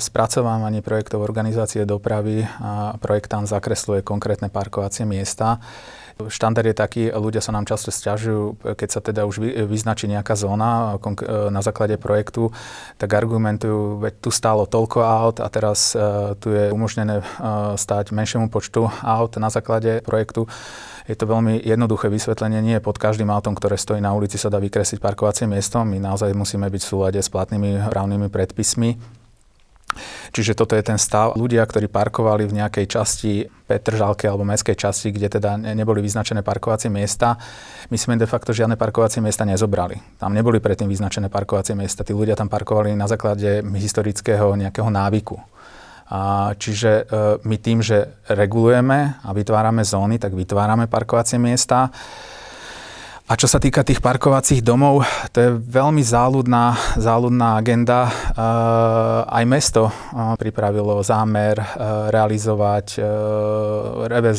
spracovávaní 0.00 0.80
projektov 0.80 1.20
organizácie 1.20 1.84
dopravy 1.84 2.48
a 2.48 2.96
projektant 2.96 3.44
zakresluje 3.44 4.00
konkrétne 4.00 4.48
parkovacie 4.48 5.04
miesta. 5.04 5.60
Štandard 6.16 6.64
je 6.64 6.76
taký, 6.76 7.02
ľudia 7.12 7.44
sa 7.44 7.52
nám 7.52 7.68
často 7.68 7.92
stiažujú, 7.92 8.56
keď 8.72 8.88
sa 8.88 9.00
teda 9.04 9.28
už 9.28 9.68
vyznačí 9.68 10.08
nejaká 10.08 10.32
zóna 10.32 10.96
e, 10.96 11.52
na 11.52 11.60
základe 11.60 12.00
projektu, 12.00 12.56
tak 12.96 13.12
argumentujú, 13.12 14.00
veď 14.00 14.24
tu 14.24 14.32
stálo 14.32 14.64
toľko 14.64 15.04
aut 15.04 15.36
a 15.44 15.48
teraz 15.52 15.92
uh, 15.92 16.32
tu 16.40 16.52
je 16.52 16.72
umožnené 16.72 17.20
stáť 17.76 18.16
menšiemu 18.16 18.48
počtu 18.48 18.88
aut 19.04 19.32
na 19.36 19.52
základe 19.52 20.00
projektu. 20.02 20.48
Je 21.06 21.14
to 21.14 21.28
veľmi 21.28 21.62
jednoduché 21.62 22.10
vysvetlenie. 22.10 22.58
Nie 22.64 22.82
pod 22.82 22.98
každým 22.98 23.30
autom, 23.30 23.54
ktoré 23.54 23.78
stojí 23.78 24.02
na 24.02 24.10
ulici, 24.16 24.40
sa 24.40 24.50
dá 24.50 24.58
vykresliť 24.58 24.98
parkovacie 24.98 25.46
miesto. 25.46 25.78
My 25.86 26.02
naozaj 26.02 26.34
musíme 26.34 26.66
byť 26.66 26.82
v 26.82 26.90
súlade 26.90 27.20
s 27.22 27.30
platnými 27.30 27.92
právnymi 27.92 28.26
predpismi. 28.26 28.98
Čiže 30.34 30.58
toto 30.58 30.76
je 30.76 30.82
ten 30.84 30.98
stav. 30.98 31.38
Ľudia, 31.38 31.62
ktorí 31.64 31.88
parkovali 31.88 32.44
v 32.44 32.58
nejakej 32.58 32.86
časti 32.90 33.32
Petržalke 33.46 34.28
alebo 34.28 34.44
mestskej 34.44 34.76
časti, 34.76 35.08
kde 35.14 35.38
teda 35.38 35.56
neboli 35.56 36.02
vyznačené 36.02 36.42
parkovacie 36.42 36.92
miesta, 36.92 37.38
my 37.88 37.96
sme 37.96 38.18
de 38.20 38.28
facto 38.28 38.52
žiadne 38.52 38.74
parkovacie 38.76 39.22
miesta 39.22 39.46
nezobrali. 39.46 39.96
Tam 40.20 40.34
neboli 40.34 40.60
predtým 40.60 40.90
vyznačené 40.90 41.30
parkovacie 41.32 41.72
miesta. 41.78 42.04
Tí 42.04 42.12
ľudia 42.12 42.36
tam 42.36 42.50
parkovali 42.50 42.92
na 42.92 43.08
základe 43.08 43.62
historického 43.62 44.58
nejakého 44.58 44.90
návyku. 44.90 45.38
A 46.06 46.54
čiže 46.54 47.02
e, 47.02 47.04
my 47.42 47.56
tým, 47.58 47.82
že 47.82 48.22
regulujeme 48.30 49.18
a 49.26 49.30
vytvárame 49.34 49.82
zóny, 49.82 50.22
tak 50.22 50.38
vytvárame 50.38 50.86
parkovacie 50.86 51.34
miesta. 51.34 51.90
A 53.26 53.34
čo 53.34 53.50
sa 53.50 53.58
týka 53.58 53.82
tých 53.82 53.98
parkovacích 53.98 54.62
domov, 54.62 55.02
to 55.34 55.42
je 55.42 55.50
veľmi 55.58 55.98
záľudná, 55.98 56.94
záľudná 56.94 57.58
agenda. 57.58 58.06
E, 58.06 58.10
aj 59.26 59.44
mesto 59.50 59.90
e, 59.90 59.92
pripravilo 60.38 61.02
zámer 61.02 61.58
realizovať 62.14 63.02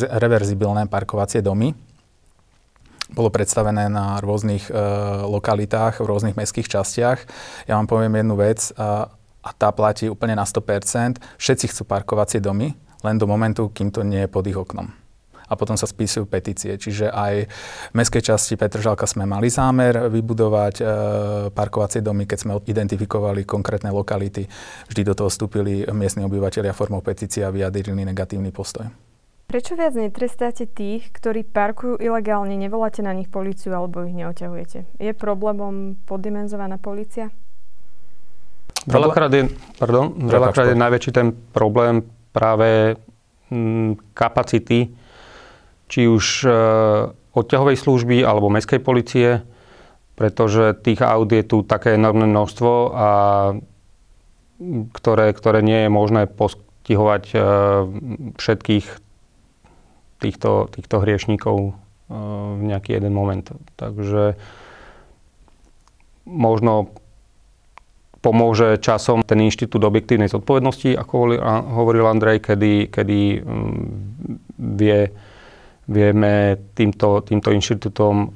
reverzibilné 0.08 0.88
parkovacie 0.88 1.44
domy. 1.44 1.76
Bolo 3.12 3.28
predstavené 3.28 3.92
na 3.92 4.24
rôznych 4.24 4.68
lokalitách, 5.24 6.00
v 6.00 6.08
rôznych 6.08 6.36
mestských 6.36 6.68
častiach. 6.68 7.18
Ja 7.68 7.80
vám 7.80 7.88
poviem 7.88 8.20
jednu 8.20 8.36
vec 8.36 8.72
a 8.76 9.48
tá 9.56 9.72
platí 9.72 10.12
úplne 10.12 10.36
na 10.36 10.44
100%. 10.44 11.16
Všetci 11.40 11.72
chcú 11.72 11.88
parkovacie 11.88 12.40
domy, 12.40 12.76
len 13.00 13.16
do 13.16 13.24
momentu, 13.24 13.72
kým 13.72 13.88
to 13.88 14.04
nie 14.04 14.24
je 14.24 14.32
pod 14.32 14.44
ich 14.44 14.56
oknom. 14.56 15.07
A 15.48 15.56
potom 15.56 15.80
sa 15.80 15.88
spísujú 15.88 16.28
petície. 16.28 16.76
Čiže 16.76 17.08
aj 17.08 17.34
v 17.90 17.94
mestskej 17.96 18.22
časti 18.32 18.54
Petržalka 18.60 19.08
sme 19.08 19.24
mali 19.24 19.48
zámer 19.48 20.12
vybudovať 20.12 20.74
e, 20.78 20.84
parkovacie 21.50 22.04
domy, 22.04 22.28
keď 22.28 22.38
sme 22.38 22.52
identifikovali 22.68 23.48
konkrétne 23.48 23.88
lokality. 23.88 24.44
Vždy 24.92 25.02
do 25.08 25.16
toho 25.16 25.32
vstúpili 25.32 25.88
miestni 25.90 26.28
obyvateľia 26.28 26.76
formou 26.76 27.00
petície 27.00 27.42
a 27.42 27.50
vyjadrili 27.50 28.04
negatívny 28.04 28.52
postoj. 28.52 28.86
Prečo 29.48 29.80
viac 29.80 29.96
netrestáte 29.96 30.68
tých, 30.68 31.08
ktorí 31.08 31.40
parkujú 31.40 31.96
ilegálne, 31.96 32.52
nevoláte 32.52 33.00
na 33.00 33.16
nich 33.16 33.32
policiu 33.32 33.72
alebo 33.72 34.04
ich 34.04 34.12
neoťahujete? 34.12 35.00
Je 35.00 35.12
problémom 35.16 35.96
poddimenzovaná 36.04 36.76
policia? 36.76 37.32
Veľakrát 38.84 39.32
je, 39.32 39.48
pardon, 39.80 40.12
veľakrát 40.20 40.68
je 40.68 40.76
najväčší 40.76 41.10
ten 41.16 41.32
problém 41.32 42.04
práve 42.28 43.00
mm, 43.48 44.12
kapacity, 44.12 44.92
či 45.88 46.06
už 46.06 46.44
e, 46.44 46.50
odťahovej 47.32 47.76
služby 47.80 48.16
alebo 48.22 48.52
mestskej 48.52 48.80
policie, 48.80 49.42
pretože 50.14 50.76
tých 50.84 51.00
aut 51.00 51.30
je 51.32 51.44
tu 51.44 51.64
také 51.64 51.96
enormné 51.96 52.28
množstvo, 52.28 52.72
a 52.92 53.08
ktoré, 54.92 55.30
ktoré 55.32 55.62
nie 55.62 55.86
je 55.86 55.90
možné 55.90 56.22
postihovať 56.28 57.24
e, 57.32 57.36
všetkých 58.36 58.86
týchto, 60.18 60.66
týchto 60.74 60.96
hriešníkov 60.98 61.78
v 62.08 62.60
nejaký 62.64 62.96
jeden 62.96 63.12
moment. 63.12 63.44
Takže 63.76 64.34
možno 66.24 66.92
pomôže 68.18 68.82
časom 68.82 69.22
ten 69.22 69.38
inštitút 69.38 69.80
objektívnej 69.86 70.28
zodpovednosti, 70.28 70.98
ako 70.98 71.38
hovoril 71.78 72.10
Andrej, 72.10 72.42
kedy, 72.42 72.90
kedy 72.90 73.20
mm, 73.40 73.82
vie, 74.58 75.14
vieme 75.88 76.60
týmto, 76.76 77.24
týmto 77.24 77.50
inštitútom 77.50 78.30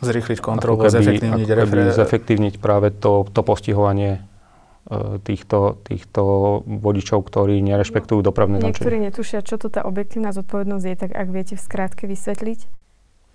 zrýchliť 0.00 0.38
kontrolu, 0.40 0.88
zefektívniť, 0.88 1.48
refre... 1.52 1.92
zefektívniť 1.92 2.54
práve 2.56 2.88
to, 2.88 3.28
to 3.28 3.44
postihovanie 3.44 4.24
e, 4.88 5.20
týchto, 5.20 5.76
týchto 5.84 6.22
vodičov, 6.64 7.20
ktorí 7.28 7.60
nerešpektujú 7.60 8.24
dopravné 8.24 8.64
značenie. 8.64 8.72
Niektorí 8.80 8.96
netušia, 9.12 9.44
čo 9.44 9.60
to 9.60 9.68
tá 9.68 9.84
objektívna 9.84 10.32
zodpovednosť 10.32 10.84
je, 10.88 10.96
tak 10.96 11.10
ak 11.12 11.28
viete 11.28 11.54
v 11.54 11.62
skrátke 11.62 12.08
vysvetliť? 12.08 12.79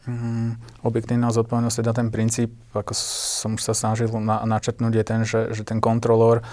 Mm, 0.05 0.61
objektívna 0.85 1.33
zodpovednosť, 1.33 1.81
teda 1.81 1.91
ten 1.97 2.13
princíp, 2.13 2.53
ako 2.77 2.93
som 2.93 3.57
sa 3.57 3.73
snažil 3.73 4.05
na, 4.21 4.45
načrtnúť, 4.45 4.93
je 4.93 5.03
ten, 5.03 5.21
že, 5.25 5.49
že 5.49 5.65
ten 5.65 5.81
kontrolór 5.81 6.45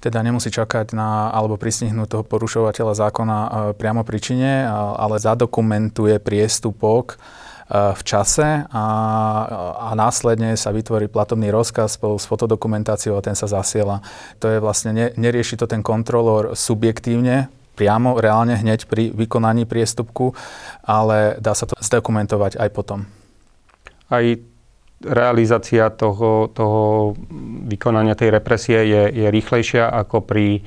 teda 0.00 0.24
nemusí 0.24 0.48
čakať 0.48 0.96
na, 0.96 1.28
alebo 1.28 1.60
pristihnúť 1.60 2.08
toho 2.08 2.24
porušovateľa 2.24 2.94
zákona 2.96 3.36
e, 3.36 3.48
priamo 3.76 4.08
pri 4.08 4.18
čine, 4.24 4.52
ale 4.72 5.20
zadokumentuje 5.20 6.16
priestupok 6.16 7.04
e, 7.12 7.16
v 7.92 8.02
čase 8.08 8.64
a, 8.72 8.86
a 9.84 9.90
následne 9.92 10.56
sa 10.56 10.72
vytvorí 10.72 11.04
platobný 11.04 11.52
rozkaz 11.52 12.00
spolu 12.00 12.16
s 12.16 12.24
fotodokumentáciou 12.24 13.20
a 13.20 13.24
ten 13.24 13.36
sa 13.36 13.44
zasiela. 13.44 14.00
To 14.40 14.48
je 14.48 14.64
vlastne, 14.64 14.96
ne, 14.96 15.06
nerieši 15.12 15.60
to 15.60 15.68
ten 15.68 15.84
kontrolór 15.84 16.56
subjektívne, 16.56 17.52
priamo, 17.74 18.16
reálne, 18.22 18.54
hneď 18.54 18.86
pri 18.86 19.10
vykonaní 19.10 19.66
priestupku, 19.66 20.32
ale 20.86 21.36
dá 21.42 21.52
sa 21.52 21.66
to 21.66 21.74
zdokumentovať 21.78 22.56
aj 22.56 22.68
potom. 22.70 23.04
Aj 24.08 24.24
realizácia 25.04 25.90
toho, 25.92 26.48
toho 26.54 27.12
vykonania 27.68 28.16
tej 28.16 28.32
represie 28.32 28.78
je, 28.88 29.02
je 29.12 29.26
rýchlejšia 29.28 29.90
ako 29.90 30.24
pri 30.24 30.64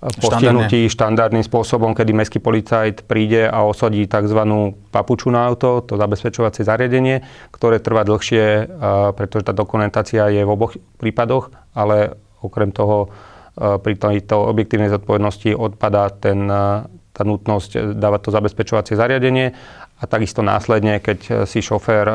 postihnutí 0.00 0.88
štandardným 0.88 1.44
spôsobom, 1.44 1.92
kedy 1.92 2.16
mestský 2.16 2.40
policajt 2.40 3.04
príde 3.04 3.44
a 3.44 3.68
osadí 3.68 4.08
tzv. 4.08 4.40
papuču 4.88 5.28
na 5.28 5.44
auto, 5.44 5.84
to 5.84 6.00
zabezpečovacie 6.00 6.64
zariadenie, 6.64 7.20
ktoré 7.52 7.84
trvá 7.84 8.00
dlhšie, 8.08 8.64
pretože 9.12 9.44
tá 9.44 9.52
dokumentácia 9.52 10.32
je 10.32 10.40
v 10.40 10.50
oboch 10.50 10.72
prípadoch, 10.96 11.52
ale 11.76 12.16
okrem 12.40 12.72
toho 12.72 13.12
Eh, 13.12 13.29
pri 13.56 13.94
tejto 13.98 14.46
objektívnej 14.46 14.90
zodpovednosti 14.92 15.52
odpadá 15.56 16.10
ten, 16.10 16.46
eh, 16.46 16.86
tá 17.10 17.22
nutnosť 17.26 17.98
dávať 17.98 18.20
to 18.26 18.30
zabezpečovacie 18.30 18.94
zariadenie 18.94 19.52
a 20.00 20.04
takisto 20.06 20.40
následne, 20.40 21.02
keď 21.02 21.18
eh, 21.26 21.34
si 21.44 21.60
šofér 21.60 22.06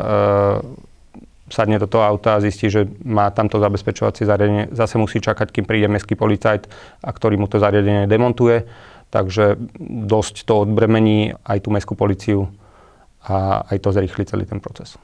sadne 1.46 1.78
do 1.78 1.86
toho 1.86 2.02
auta 2.02 2.36
a 2.36 2.42
zistí, 2.42 2.66
že 2.66 2.90
má 3.06 3.30
tamto 3.30 3.62
zabezpečovacie 3.62 4.26
zariadenie, 4.26 4.74
zase 4.74 4.98
musí 4.98 5.22
čakať, 5.22 5.54
kým 5.54 5.62
príde 5.62 5.86
mestský 5.86 6.18
policajt 6.18 6.66
a 7.06 7.10
ktorý 7.14 7.38
mu 7.38 7.46
to 7.46 7.62
zariadenie 7.62 8.10
demontuje. 8.10 8.66
Takže 9.14 9.54
dosť 10.10 10.42
to 10.42 10.66
odbremení 10.66 11.38
aj 11.46 11.62
tú 11.62 11.70
mestskú 11.70 11.94
policiu 11.94 12.50
a 13.22 13.62
aj 13.70 13.78
to 13.78 13.94
zrýchli 13.94 14.26
celý 14.26 14.42
ten 14.50 14.58
proces. 14.58 14.98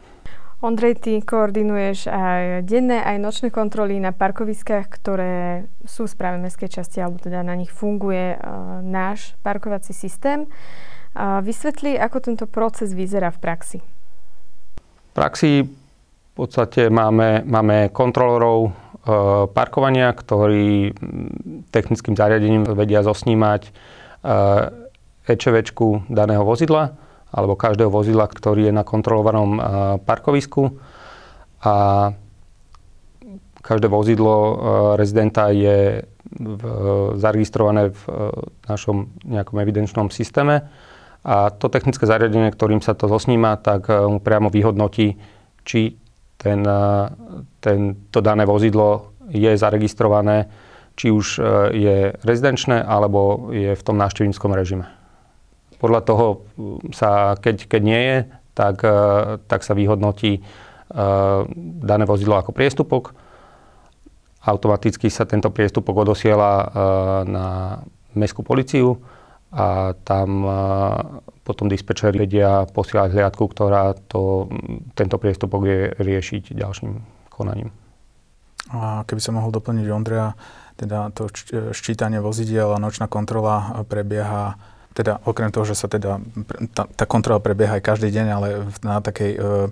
Ondrej, 0.62 1.02
ty 1.02 1.18
koordinuješ 1.18 2.06
aj 2.06 2.62
denné, 2.70 3.02
aj 3.02 3.18
nočné 3.18 3.50
kontroly 3.50 3.98
na 3.98 4.14
parkoviskách, 4.14 4.86
ktoré 4.94 5.66
sú 5.82 6.06
v 6.06 6.14
správe 6.14 6.38
mestskej 6.38 6.70
časti, 6.70 7.02
alebo 7.02 7.18
teda 7.18 7.42
na 7.42 7.58
nich 7.58 7.74
funguje 7.74 8.38
uh, 8.38 8.78
náš 8.78 9.34
parkovací 9.42 9.90
systém. 9.90 10.46
Uh, 11.18 11.42
vysvetli, 11.42 11.98
ako 11.98 12.18
tento 12.22 12.46
proces 12.46 12.94
vyzerá 12.94 13.34
v 13.34 13.42
praxi. 13.42 13.78
V 15.10 15.12
praxi 15.18 15.66
v 15.66 16.32
podstate 16.38 16.94
máme, 16.94 17.42
máme 17.42 17.90
kontrolorov 17.90 18.58
uh, 18.62 18.72
parkovania, 19.50 20.14
ktorí 20.14 20.94
technickým 21.74 22.14
zariadením 22.14 22.70
vedia 22.70 23.02
zosnímať 23.02 23.66
uh, 23.66 24.70
EČVčku 25.26 26.06
daného 26.06 26.46
vozidla 26.46 26.94
alebo 27.32 27.56
každého 27.56 27.88
vozidla, 27.88 28.28
ktorý 28.28 28.68
je 28.68 28.76
na 28.76 28.84
kontrolovanom 28.84 29.56
parkovisku. 30.04 30.76
A 31.64 31.74
každé 33.64 33.88
vozidlo 33.88 34.36
rezidenta 35.00 35.48
je 35.48 36.04
v, 36.32 36.62
zaregistrované 37.16 37.92
v 37.92 38.02
našom 38.68 39.08
nejakom 39.24 39.56
evidenčnom 39.64 40.12
systéme 40.12 40.68
a 41.22 41.54
to 41.54 41.70
technické 41.70 42.02
zariadenie, 42.02 42.50
ktorým 42.50 42.82
sa 42.82 42.98
to 42.98 43.06
zosníma, 43.06 43.54
tak 43.62 43.86
mu 43.86 44.18
priamo 44.18 44.50
vyhodnotí, 44.50 45.14
či 45.62 45.94
ten, 46.34 46.66
ten, 47.62 47.78
to 48.10 48.18
dané 48.18 48.42
vozidlo 48.42 49.14
je 49.30 49.54
zaregistrované, 49.54 50.50
či 50.98 51.14
už 51.14 51.38
je 51.70 52.10
rezidenčné, 52.26 52.82
alebo 52.82 53.54
je 53.54 53.78
v 53.78 53.82
tom 53.86 53.96
návštevníckom 54.02 54.50
režime. 54.50 54.90
Podľa 55.82 56.00
toho 56.06 56.46
sa, 56.94 57.34
keď, 57.34 57.66
keď 57.66 57.82
nie 57.82 58.02
je, 58.06 58.18
tak, 58.54 58.84
e, 58.84 58.98
tak 59.48 59.66
sa 59.66 59.74
vyhodnotí 59.74 60.38
e, 60.38 60.40
dané 61.82 62.04
vozidlo 62.06 62.38
ako 62.38 62.54
priestupok. 62.54 63.16
Automaticky 64.42 65.10
sa 65.10 65.26
tento 65.26 65.50
priestupok 65.50 66.06
odosiela 66.06 66.52
e, 66.62 66.66
na 67.26 67.46
mestskú 68.14 68.44
policiu 68.44 69.00
a 69.52 69.92
tam 70.08 70.48
potom 71.44 71.68
dispečeri 71.68 72.16
vedia 72.16 72.64
posielať 72.72 73.12
hliadku, 73.12 73.44
ktorá 73.52 73.92
to, 74.08 74.48
tento 74.96 75.20
priestupok 75.20 75.60
vie 75.60 75.80
riešiť 75.92 76.56
ďalším 76.56 76.92
konaním. 77.28 77.68
A 78.72 79.04
keby 79.04 79.20
som 79.20 79.36
mohol 79.36 79.52
doplniť 79.52 79.92
Ondreja, 79.92 80.32
teda 80.80 81.12
to 81.12 81.28
ščítanie 81.76 82.24
vozidiel 82.24 82.72
a 82.72 82.80
nočná 82.80 83.12
kontrola 83.12 83.84
prebieha 83.84 84.56
teda 84.92 85.24
okrem 85.24 85.48
toho, 85.48 85.64
že 85.64 85.76
sa 85.76 85.88
teda 85.88 86.20
tá, 86.76 86.84
tá 86.84 87.04
kontrola 87.08 87.40
prebieha 87.40 87.80
aj 87.80 87.84
každý 87.84 88.12
deň, 88.12 88.26
ale 88.28 88.48
na 88.84 89.00
takej, 89.00 89.32
e, 89.36 89.68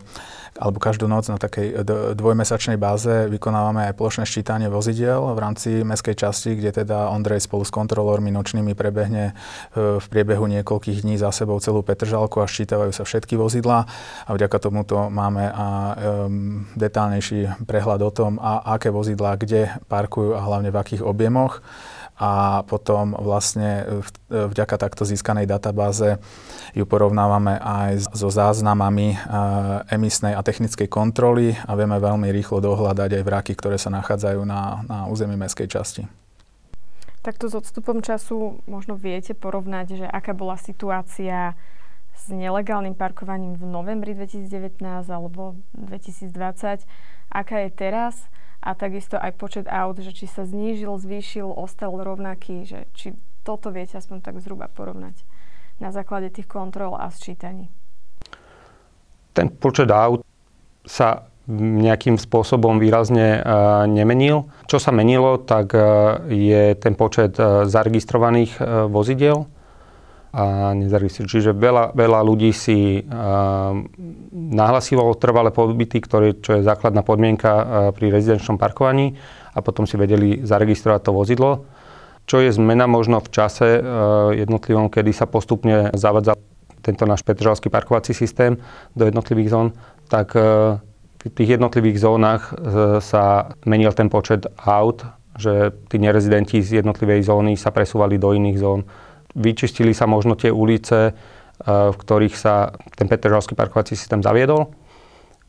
alebo 0.56 0.80
každú 0.80 1.06
noc 1.06 1.28
na 1.28 1.37
takej 1.37 1.85
dvojmesačnej 2.16 2.80
báze 2.80 3.28
vykonávame 3.28 3.88
aj 3.88 3.94
plošné 3.96 4.24
ščítanie 4.24 4.68
vozidiel 4.72 5.20
v 5.33 5.38
rámci 5.38 5.68
mestskej 5.85 6.16
časti, 6.16 6.56
kde 6.56 6.85
teda 6.85 7.12
Ondrej 7.12 7.44
spolu 7.44 7.64
s 7.64 7.72
kontrolórmi 7.72 8.33
nočnými 8.33 8.72
prebehne 8.72 9.33
e, 9.76 10.00
v 10.00 10.06
priebehu 10.09 10.48
niekoľkých 10.48 11.04
dní 11.04 11.20
za 11.20 11.33
sebou 11.33 11.61
celú 11.61 11.85
Petržalku 11.85 12.40
a 12.40 12.48
ščítavajú 12.48 12.92
sa 12.92 13.04
všetky 13.04 13.37
vozidlá. 13.37 13.85
A 14.24 14.30
vďaka 14.33 14.56
tomuto 14.56 15.12
máme 15.12 15.52
a 15.52 15.66
detálnejší 16.78 17.66
prehľad 17.66 18.00
o 18.06 18.11
tom, 18.12 18.33
a 18.40 18.62
aké 18.76 18.88
vozidlá 18.88 19.37
kde 19.37 19.72
parkujú 19.90 20.37
a 20.37 20.40
hlavne 20.44 20.70
v 20.70 20.80
akých 20.80 21.02
objemoch 21.04 21.61
a 22.20 22.61
potom 22.68 23.16
vlastne 23.16 24.04
vďaka 24.28 24.76
takto 24.76 25.09
získanej 25.09 25.48
databáze 25.48 26.20
ju 26.76 26.85
porovnávame 26.85 27.56
aj 27.56 28.12
so 28.12 28.28
záznamami 28.28 29.16
emisnej 29.88 30.37
a 30.37 30.44
technickej 30.44 30.85
kontroly 30.92 31.56
a 31.64 31.72
vieme 31.80 31.96
veľmi 31.96 32.28
rýchlo 32.28 32.61
dohľadať 32.61 33.16
aj 33.16 33.22
vraky, 33.24 33.52
ktoré 33.56 33.80
sa 33.80 33.88
nachádzajú 33.88 34.44
na, 34.44 34.85
na 34.85 34.98
území 35.09 35.33
mestskej 35.40 35.68
časti. 35.72 36.04
Takto 37.24 37.48
s 37.48 37.56
odstupom 37.56 38.04
času 38.04 38.61
možno 38.68 39.00
viete 39.00 39.33
porovnať, 39.33 40.04
že 40.04 40.06
aká 40.09 40.37
bola 40.37 40.61
situácia 40.61 41.56
s 42.16 42.28
nelegálnym 42.28 42.92
parkovaním 42.92 43.56
v 43.56 43.64
novembri 43.64 44.12
2019 44.12 44.80
alebo 45.09 45.56
2020, 45.72 46.85
aká 47.33 47.56
je 47.64 47.70
teraz 47.72 48.28
a 48.61 48.77
takisto 48.77 49.16
aj 49.16 49.33
počet 49.40 49.66
aut, 49.66 49.96
že 49.96 50.12
či 50.12 50.29
sa 50.29 50.44
znížil, 50.44 50.92
zvýšil, 51.01 51.49
ostal 51.49 51.96
rovnaký, 51.96 52.68
že 52.68 52.87
či 52.92 53.16
toto 53.40 53.73
viete 53.73 53.96
aspoň 53.96 54.20
tak 54.20 54.37
zhruba 54.44 54.68
porovnať 54.68 55.16
na 55.81 55.88
základe 55.96 56.29
tých 56.29 56.44
kontrol 56.44 56.92
a 56.92 57.09
sčítaní. 57.09 57.73
Ten 59.33 59.49
počet 59.49 59.88
aut 59.88 60.20
sa 60.85 61.25
nejakým 61.51 62.20
spôsobom 62.20 62.77
výrazne 62.77 63.40
uh, 63.40 63.88
nemenil. 63.88 64.53
Čo 64.68 64.77
sa 64.77 64.92
menilo, 64.92 65.40
tak 65.40 65.73
uh, 65.73 66.20
je 66.29 66.77
ten 66.77 66.92
počet 66.94 67.35
uh, 67.40 67.64
zaregistrovaných 67.64 68.61
vozidiel 68.92 69.49
a 70.30 70.70
nezaregistrujú. 70.78 71.26
Čiže 71.26 71.50
veľa, 71.50 71.90
veľa 71.90 72.20
ľudí 72.22 72.54
si 72.54 73.02
uh, 73.02 73.74
nahlasilo 74.30 75.10
trvalé 75.18 75.50
pobyty, 75.50 75.98
ktoré, 75.98 76.38
čo 76.38 76.54
je 76.58 76.66
základná 76.66 77.02
podmienka 77.02 77.50
uh, 77.50 77.64
pri 77.90 78.14
rezidenčnom 78.14 78.54
parkovaní 78.54 79.18
a 79.50 79.58
potom 79.58 79.90
si 79.90 79.98
vedeli 79.98 80.38
zaregistrovať 80.46 81.00
to 81.02 81.10
vozidlo. 81.10 81.50
Čo 82.30 82.46
je 82.46 82.54
zmena 82.54 82.86
možno 82.86 83.18
v 83.18 83.28
čase 83.34 83.82
uh, 83.82 84.30
jednotlivom, 84.30 84.86
kedy 84.86 85.10
sa 85.10 85.26
postupne 85.26 85.90
zavadza 85.98 86.38
tento 86.78 87.04
náš 87.10 87.26
petržalský 87.26 87.66
parkovací 87.66 88.14
systém 88.14 88.54
do 88.94 89.10
jednotlivých 89.10 89.50
zón, 89.50 89.74
tak 90.06 90.38
uh, 90.38 90.78
v 91.20 91.30
tých 91.34 91.58
jednotlivých 91.58 92.06
zónach 92.06 92.54
uh, 92.54 93.02
sa 93.02 93.50
menil 93.66 93.90
ten 93.98 94.06
počet 94.06 94.46
aut, 94.62 95.02
že 95.34 95.74
tí 95.90 95.98
nerezidenti 95.98 96.62
z 96.62 96.86
jednotlivej 96.86 97.26
zóny 97.26 97.58
sa 97.58 97.74
presúvali 97.74 98.14
do 98.14 98.30
iných 98.30 98.58
zón 98.62 98.86
vyčistili 99.34 99.94
sa 99.94 100.10
možno 100.10 100.34
tie 100.34 100.50
ulice 100.50 101.14
v 101.66 101.96
ktorých 101.96 102.34
sa 102.36 102.72
ten 102.96 103.04
Petržalský 103.04 103.52
parkovací 103.52 103.92
systém 103.92 104.24
zaviedol. 104.24 104.72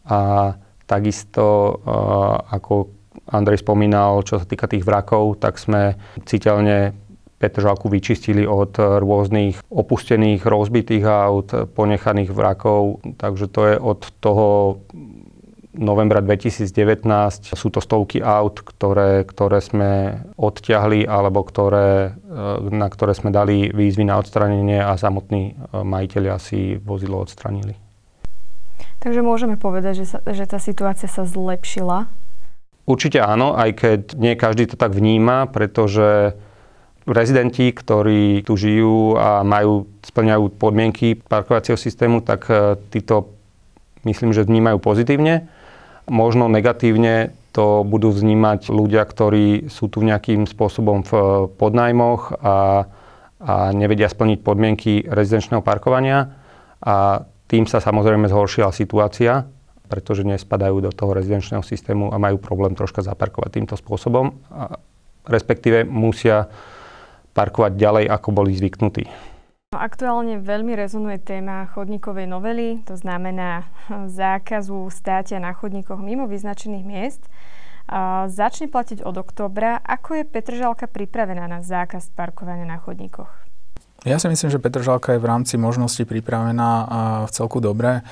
A 0.08 0.52
takisto, 0.84 1.80
ako 2.52 2.92
Andrej 3.32 3.64
spomínal, 3.64 4.20
čo 4.28 4.42
sa 4.42 4.46
týka 4.48 4.68
tých 4.68 4.84
vrakov, 4.84 5.40
tak 5.40 5.56
sme 5.56 5.96
citeľne 6.28 6.92
Petržalku 7.42 7.90
vyčistili 7.90 8.46
od 8.46 8.78
rôznych 8.78 9.66
opustených, 9.72 10.46
rozbitých 10.46 11.06
aut, 11.08 11.50
ponechaných 11.74 12.30
vrakov. 12.30 13.02
Takže 13.18 13.46
to 13.50 13.62
je 13.72 13.76
od 13.82 14.02
toho 14.22 14.48
novembra 15.72 16.20
2019 16.20 17.56
sú 17.56 17.68
to 17.72 17.80
stovky 17.80 18.20
aut, 18.20 18.60
ktoré, 18.60 19.24
ktoré 19.24 19.60
sme 19.64 20.20
odťahli 20.36 21.08
alebo 21.08 21.48
ktoré, 21.48 22.12
e, 22.12 22.72
na 22.76 22.88
ktoré 22.92 23.16
sme 23.16 23.32
dali 23.32 23.72
výzvy 23.72 24.04
na 24.04 24.20
odstranenie 24.20 24.84
a 24.84 25.00
samotní 25.00 25.56
e, 25.56 25.80
majiteľia 25.80 26.36
si 26.44 26.76
vozidlo 26.76 27.24
odstranili. 27.24 27.80
Takže 29.00 29.24
môžeme 29.24 29.56
povedať, 29.56 30.04
že, 30.04 30.06
sa, 30.06 30.18
že 30.22 30.46
tá 30.46 30.60
situácia 30.60 31.08
sa 31.08 31.24
zlepšila? 31.24 32.12
Určite 32.86 33.24
áno, 33.24 33.56
aj 33.56 33.70
keď 33.80 34.02
nie 34.20 34.36
každý 34.36 34.68
to 34.68 34.76
tak 34.76 34.92
vníma, 34.92 35.48
pretože 35.50 36.36
rezidenti, 37.08 37.72
ktorí 37.72 38.44
tu 38.46 38.60
žijú 38.60 39.18
a 39.18 39.42
majú, 39.42 39.88
splňajú 40.04 40.44
podmienky 40.60 41.18
parkovacieho 41.18 41.80
systému, 41.80 42.20
tak 42.22 42.52
e, 42.52 42.76
títo 42.92 43.32
myslím, 44.04 44.36
že 44.36 44.44
vnímajú 44.44 44.78
pozitívne. 44.84 45.61
Možno 46.10 46.50
negatívne 46.50 47.36
to 47.52 47.84
budú 47.84 48.16
vnímať 48.16 48.72
ľudia, 48.72 49.04
ktorí 49.04 49.68
sú 49.68 49.92
tu 49.92 50.02
nejakým 50.02 50.48
spôsobom 50.48 51.04
v 51.04 51.12
podnajmoch 51.60 52.40
a, 52.40 52.88
a 53.44 53.54
nevedia 53.76 54.08
splniť 54.08 54.40
podmienky 54.40 55.04
rezidenčného 55.04 55.60
parkovania. 55.60 56.32
A 56.82 57.28
tým 57.52 57.68
sa 57.68 57.84
samozrejme 57.84 58.32
zhoršila 58.32 58.72
situácia, 58.72 59.44
pretože 59.92 60.24
nespadajú 60.24 60.80
do 60.80 60.92
toho 60.96 61.12
rezidenčného 61.12 61.60
systému 61.62 62.16
a 62.16 62.18
majú 62.18 62.40
problém 62.40 62.72
troška 62.72 63.04
zaparkovať 63.04 63.52
týmto 63.52 63.76
spôsobom. 63.76 64.32
A 64.48 64.80
respektíve 65.28 65.84
musia 65.84 66.48
parkovať 67.36 67.76
ďalej, 67.76 68.06
ako 68.08 68.30
boli 68.32 68.56
zvyknutí. 68.56 69.31
No, 69.72 69.80
aktuálne 69.80 70.44
veľmi 70.44 70.76
rezonuje 70.76 71.16
téma 71.24 71.64
chodníkovej 71.72 72.28
novely, 72.28 72.84
to 72.84 73.00
znamená 73.00 73.72
zákazu 73.88 74.92
státia 74.92 75.40
na 75.40 75.56
chodníkoch 75.56 75.96
mimo 75.96 76.28
vyznačených 76.28 76.84
miest. 76.84 77.24
Začne 78.28 78.68
platiť 78.68 79.00
od 79.00 79.16
oktobra. 79.16 79.80
Ako 79.80 80.20
je 80.20 80.24
Petržalka 80.28 80.92
pripravená 80.92 81.48
na 81.48 81.64
zákaz 81.64 82.12
parkovania 82.12 82.68
na 82.68 82.84
chodníkoch? 82.84 83.32
Ja 84.04 84.20
si 84.20 84.28
myslím, 84.28 84.52
že 84.52 84.60
Petržalka 84.60 85.16
je 85.16 85.24
v 85.24 85.30
rámci 85.32 85.56
možností 85.56 86.04
pripravená 86.04 86.72
v 87.24 87.32
celku 87.32 87.64
dobre. 87.64 88.04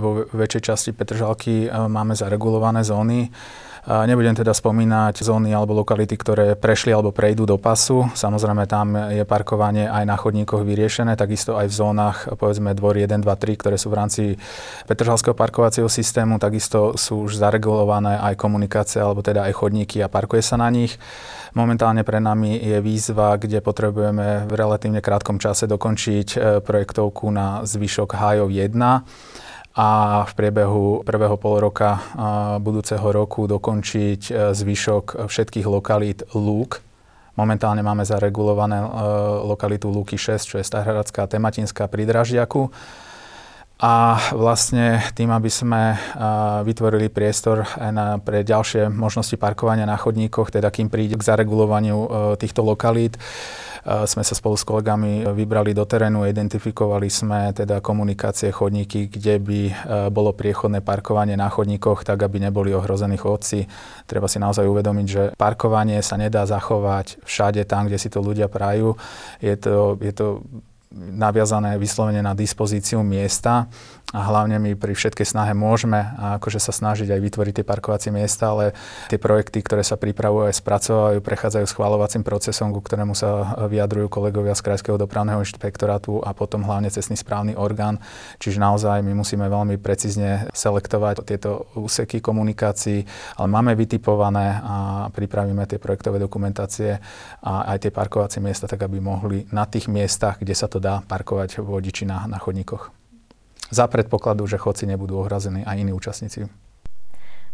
Vo 0.00 0.24
väčšej 0.32 0.62
časti 0.64 0.90
Petržalky 0.96 1.68
máme 1.92 2.16
zaregulované 2.16 2.88
zóny. 2.88 3.28
Nebudem 3.82 4.38
teda 4.38 4.54
spomínať 4.54 5.26
zóny 5.26 5.50
alebo 5.50 5.74
lokality, 5.74 6.14
ktoré 6.14 6.54
prešli 6.54 6.94
alebo 6.94 7.10
prejdú 7.10 7.50
do 7.50 7.58
pasu. 7.58 8.06
Samozrejme 8.14 8.70
tam 8.70 8.94
je 9.10 9.26
parkovanie 9.26 9.90
aj 9.90 10.06
na 10.06 10.14
chodníkoch 10.14 10.62
vyriešené, 10.62 11.18
takisto 11.18 11.58
aj 11.58 11.66
v 11.66 11.74
zónach 11.74 12.30
povedzme 12.38 12.78
dvor 12.78 12.94
1, 12.94 13.10
2, 13.10 13.26
3, 13.26 13.58
ktoré 13.58 13.74
sú 13.74 13.90
v 13.90 13.98
rámci 13.98 14.22
Petržalského 14.86 15.34
parkovacieho 15.34 15.90
systému, 15.90 16.38
takisto 16.38 16.94
sú 16.94 17.26
už 17.26 17.42
zaregulované 17.42 18.22
aj 18.22 18.38
komunikácie 18.38 19.02
alebo 19.02 19.18
teda 19.18 19.50
aj 19.50 19.58
chodníky 19.58 19.98
a 19.98 20.06
parkuje 20.06 20.46
sa 20.46 20.54
na 20.54 20.70
nich. 20.70 20.94
Momentálne 21.58 22.06
pre 22.06 22.22
nami 22.22 22.62
je 22.62 22.78
výzva, 22.78 23.34
kde 23.34 23.58
potrebujeme 23.58 24.46
v 24.46 24.52
relatívne 24.54 25.02
krátkom 25.02 25.42
čase 25.42 25.66
dokončiť 25.66 26.28
e, 26.32 26.36
projektovku 26.62 27.28
na 27.34 27.66
zvyšok 27.66 28.14
hájov 28.14 28.48
1 28.48 29.42
a 29.72 30.22
v 30.28 30.32
priebehu 30.36 31.00
prvého 31.00 31.36
pol 31.40 31.56
roka 31.56 31.96
budúceho 32.60 33.04
roku 33.08 33.48
dokončiť 33.48 34.20
e, 34.28 34.32
zvyšok 34.52 35.24
všetkých 35.24 35.64
lokalít 35.64 36.28
Lúk. 36.36 36.84
Momentálne 37.40 37.80
máme 37.80 38.04
zaregulované 38.04 38.84
e, 38.84 38.88
lokalitu 39.48 39.88
Lúky 39.88 40.20
6, 40.20 40.44
čo 40.44 40.56
je 40.60 40.68
Starhradská 40.68 41.24
tematinská 41.24 41.88
pri 41.88 42.04
Draždiaku. 42.04 42.68
A 43.82 44.14
vlastne 44.30 45.02
tým, 45.18 45.34
aby 45.34 45.50
sme 45.50 45.98
vytvorili 46.62 47.10
priestor 47.10 47.66
pre 48.22 48.46
ďalšie 48.46 48.86
možnosti 48.86 49.34
parkovania 49.34 49.90
na 49.90 49.98
chodníkoch, 49.98 50.54
teda 50.54 50.70
kým 50.70 50.86
príde 50.86 51.18
k 51.18 51.26
zaregulovaniu 51.26 51.98
e, 51.98 52.08
týchto 52.38 52.62
lokalít, 52.62 53.18
sme 53.82 54.22
sa 54.22 54.34
spolu 54.38 54.54
s 54.54 54.62
kolegami 54.62 55.26
vybrali 55.26 55.74
do 55.74 55.82
terénu, 55.82 56.22
identifikovali 56.22 57.10
sme 57.10 57.50
teda 57.50 57.82
komunikácie, 57.82 58.54
chodníky, 58.54 59.10
kde 59.10 59.42
by 59.42 59.60
e, 59.66 59.72
bolo 60.14 60.30
priechodné 60.30 60.86
parkovanie 60.86 61.34
na 61.34 61.50
chodníkoch, 61.50 62.06
tak 62.06 62.22
aby 62.22 62.46
neboli 62.46 62.70
ohrození 62.70 63.18
chodci. 63.18 63.66
Treba 64.06 64.30
si 64.30 64.38
naozaj 64.38 64.62
uvedomiť, 64.70 65.06
že 65.10 65.22
parkovanie 65.34 65.98
sa 65.98 66.14
nedá 66.14 66.46
zachovať 66.46 67.26
všade 67.26 67.66
tam, 67.66 67.90
kde 67.90 67.98
si 67.98 68.06
to 68.06 68.22
ľudia 68.22 68.46
prajú. 68.46 68.94
Je 69.42 69.58
to, 69.58 69.98
je 69.98 70.14
to 70.14 70.46
naviazané 70.94 71.80
vyslovene 71.80 72.20
na 72.20 72.36
dispozíciu 72.36 73.00
miesta 73.02 73.66
a 74.12 74.20
hlavne 74.28 74.60
my 74.60 74.76
pri 74.76 74.92
všetkej 74.92 75.24
snahe 75.24 75.56
môžeme 75.56 76.04
akože 76.36 76.60
sa 76.60 76.70
snažiť 76.70 77.08
aj 77.08 77.20
vytvoriť 77.20 77.54
tie 77.60 77.66
parkovacie 77.66 78.10
miesta, 78.12 78.52
ale 78.52 78.76
tie 79.08 79.16
projekty, 79.16 79.64
ktoré 79.64 79.80
sa 79.80 79.96
pripravujú 79.96 80.52
aj 80.52 80.56
spracovajú, 80.60 81.18
prechádzajú 81.24 81.66
schváľovacím 81.66 82.22
procesom, 82.22 82.76
ku 82.76 82.84
ktorému 82.84 83.16
sa 83.16 83.56
vyjadrujú 83.66 84.12
kolegovia 84.12 84.52
z 84.52 84.64
Krajského 84.68 85.00
dopravného 85.00 85.40
inšpektorátu 85.40 86.20
a 86.20 86.36
potom 86.36 86.62
hlavne 86.62 86.92
cestný 86.92 87.16
správny 87.16 87.56
orgán. 87.56 87.98
Čiže 88.36 88.60
naozaj 88.60 89.00
my 89.00 89.16
musíme 89.16 89.48
veľmi 89.48 89.80
precízne 89.80 90.46
selektovať 90.52 91.24
tieto 91.24 91.72
úseky 91.72 92.20
komunikácií, 92.20 93.08
ale 93.40 93.48
máme 93.48 93.72
vytipované 93.74 94.60
a 94.60 94.74
pripravíme 95.08 95.64
tie 95.64 95.80
projektové 95.80 96.20
dokumentácie 96.20 97.00
a 97.40 97.72
aj 97.72 97.88
tie 97.88 97.92
parkovacie 97.92 98.44
miesta, 98.44 98.68
tak 98.68 98.84
aby 98.84 99.00
mohli 99.00 99.48
na 99.50 99.64
tých 99.64 99.88
miestach, 99.88 100.36
kde 100.38 100.52
sa 100.52 100.68
to 100.68 100.78
dá 100.78 101.00
parkovať 101.00 101.64
vodiči 101.64 102.04
na, 102.04 102.28
na 102.28 102.36
chodníkoch 102.36 103.01
za 103.72 103.88
predpokladu, 103.88 104.44
že 104.44 104.60
chodci 104.60 104.84
nebudú 104.84 105.16
ohrazení 105.24 105.64
a 105.64 105.72
iní 105.72 105.96
účastníci. 105.96 106.46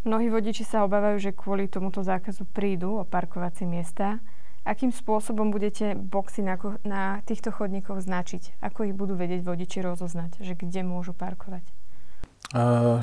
Mnohí 0.03 0.31
vodiči 0.31 0.67
sa 0.67 0.83
obávajú, 0.83 1.23
že 1.23 1.31
kvôli 1.35 1.71
tomuto 1.71 2.03
zákazu 2.03 2.47
prídu 2.51 2.99
o 2.99 3.05
parkovacie 3.07 3.67
miesta. 3.67 4.19
Akým 4.67 4.91
spôsobom 4.91 5.49
budete 5.49 5.95
boxy 5.95 6.45
na, 6.45 6.59
na 6.83 7.03
týchto 7.25 7.55
chodníkoch 7.55 8.03
značiť? 8.03 8.59
Ako 8.61 8.91
ich 8.91 8.95
budú 8.95 9.15
vedieť 9.15 9.47
vodiči 9.47 9.79
rozoznať, 9.81 10.43
že 10.43 10.59
kde 10.59 10.83
môžu 10.83 11.15
parkovať? 11.15 11.65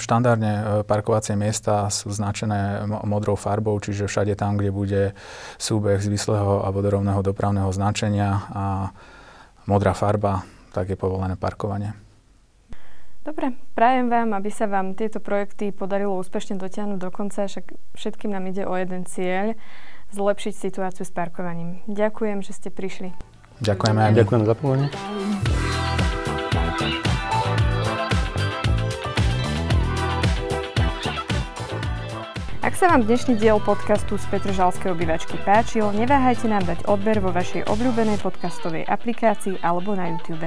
Štandardne 0.02 0.54
e, 0.54 0.64
parkovacie 0.90 1.38
miesta 1.38 1.86
sú 1.94 2.10
značené 2.10 2.82
modrou 3.06 3.38
farbou, 3.38 3.78
čiže 3.78 4.10
všade 4.10 4.34
tam, 4.34 4.58
kde 4.58 4.74
bude 4.74 5.02
súbeh 5.62 6.02
zvislého 6.02 6.66
a 6.66 6.74
vodorovného 6.74 7.22
dopravného 7.22 7.70
značenia 7.70 8.42
a 8.50 8.66
modrá 9.70 9.94
farba, 9.94 10.42
tak 10.74 10.90
je 10.90 10.98
povolené 10.98 11.38
parkovanie. 11.38 12.05
Dobre, 13.26 13.58
prajem 13.74 14.06
vám, 14.06 14.38
aby 14.38 14.54
sa 14.54 14.70
vám 14.70 14.94
tieto 14.94 15.18
projekty 15.18 15.74
podarilo 15.74 16.14
úspešne 16.22 16.62
dotiahnuť 16.62 17.00
do 17.02 17.10
konca, 17.10 17.50
však 17.50 17.74
všetkým 17.98 18.30
nám 18.30 18.46
ide 18.54 18.70
o 18.70 18.74
jeden 18.78 19.02
cieľ, 19.10 19.58
zlepšiť 20.14 20.54
situáciu 20.54 21.02
s 21.02 21.10
parkovaním. 21.10 21.82
Ďakujem, 21.90 22.46
že 22.46 22.54
ste 22.54 22.70
prišli. 22.70 23.18
Ďakujeme 23.66 23.98
aj 23.98 24.12
Ďakujem 24.22 24.44
za 24.46 24.54
pozvanie. 24.54 24.88
Ak 32.62 32.78
sa 32.78 32.94
vám 32.94 33.10
dnešný 33.10 33.42
diel 33.42 33.58
podcastu 33.58 34.22
z 34.22 34.26
Petržalskej 34.30 34.94
obývačky 34.94 35.42
páčil, 35.42 35.90
neváhajte 35.98 36.46
nám 36.46 36.62
dať 36.70 36.86
odber 36.86 37.18
vo 37.18 37.34
vašej 37.34 37.66
obľúbenej 37.74 38.22
podcastovej 38.22 38.86
aplikácii 38.86 39.58
alebo 39.66 39.98
na 39.98 40.14
YouTube. 40.14 40.46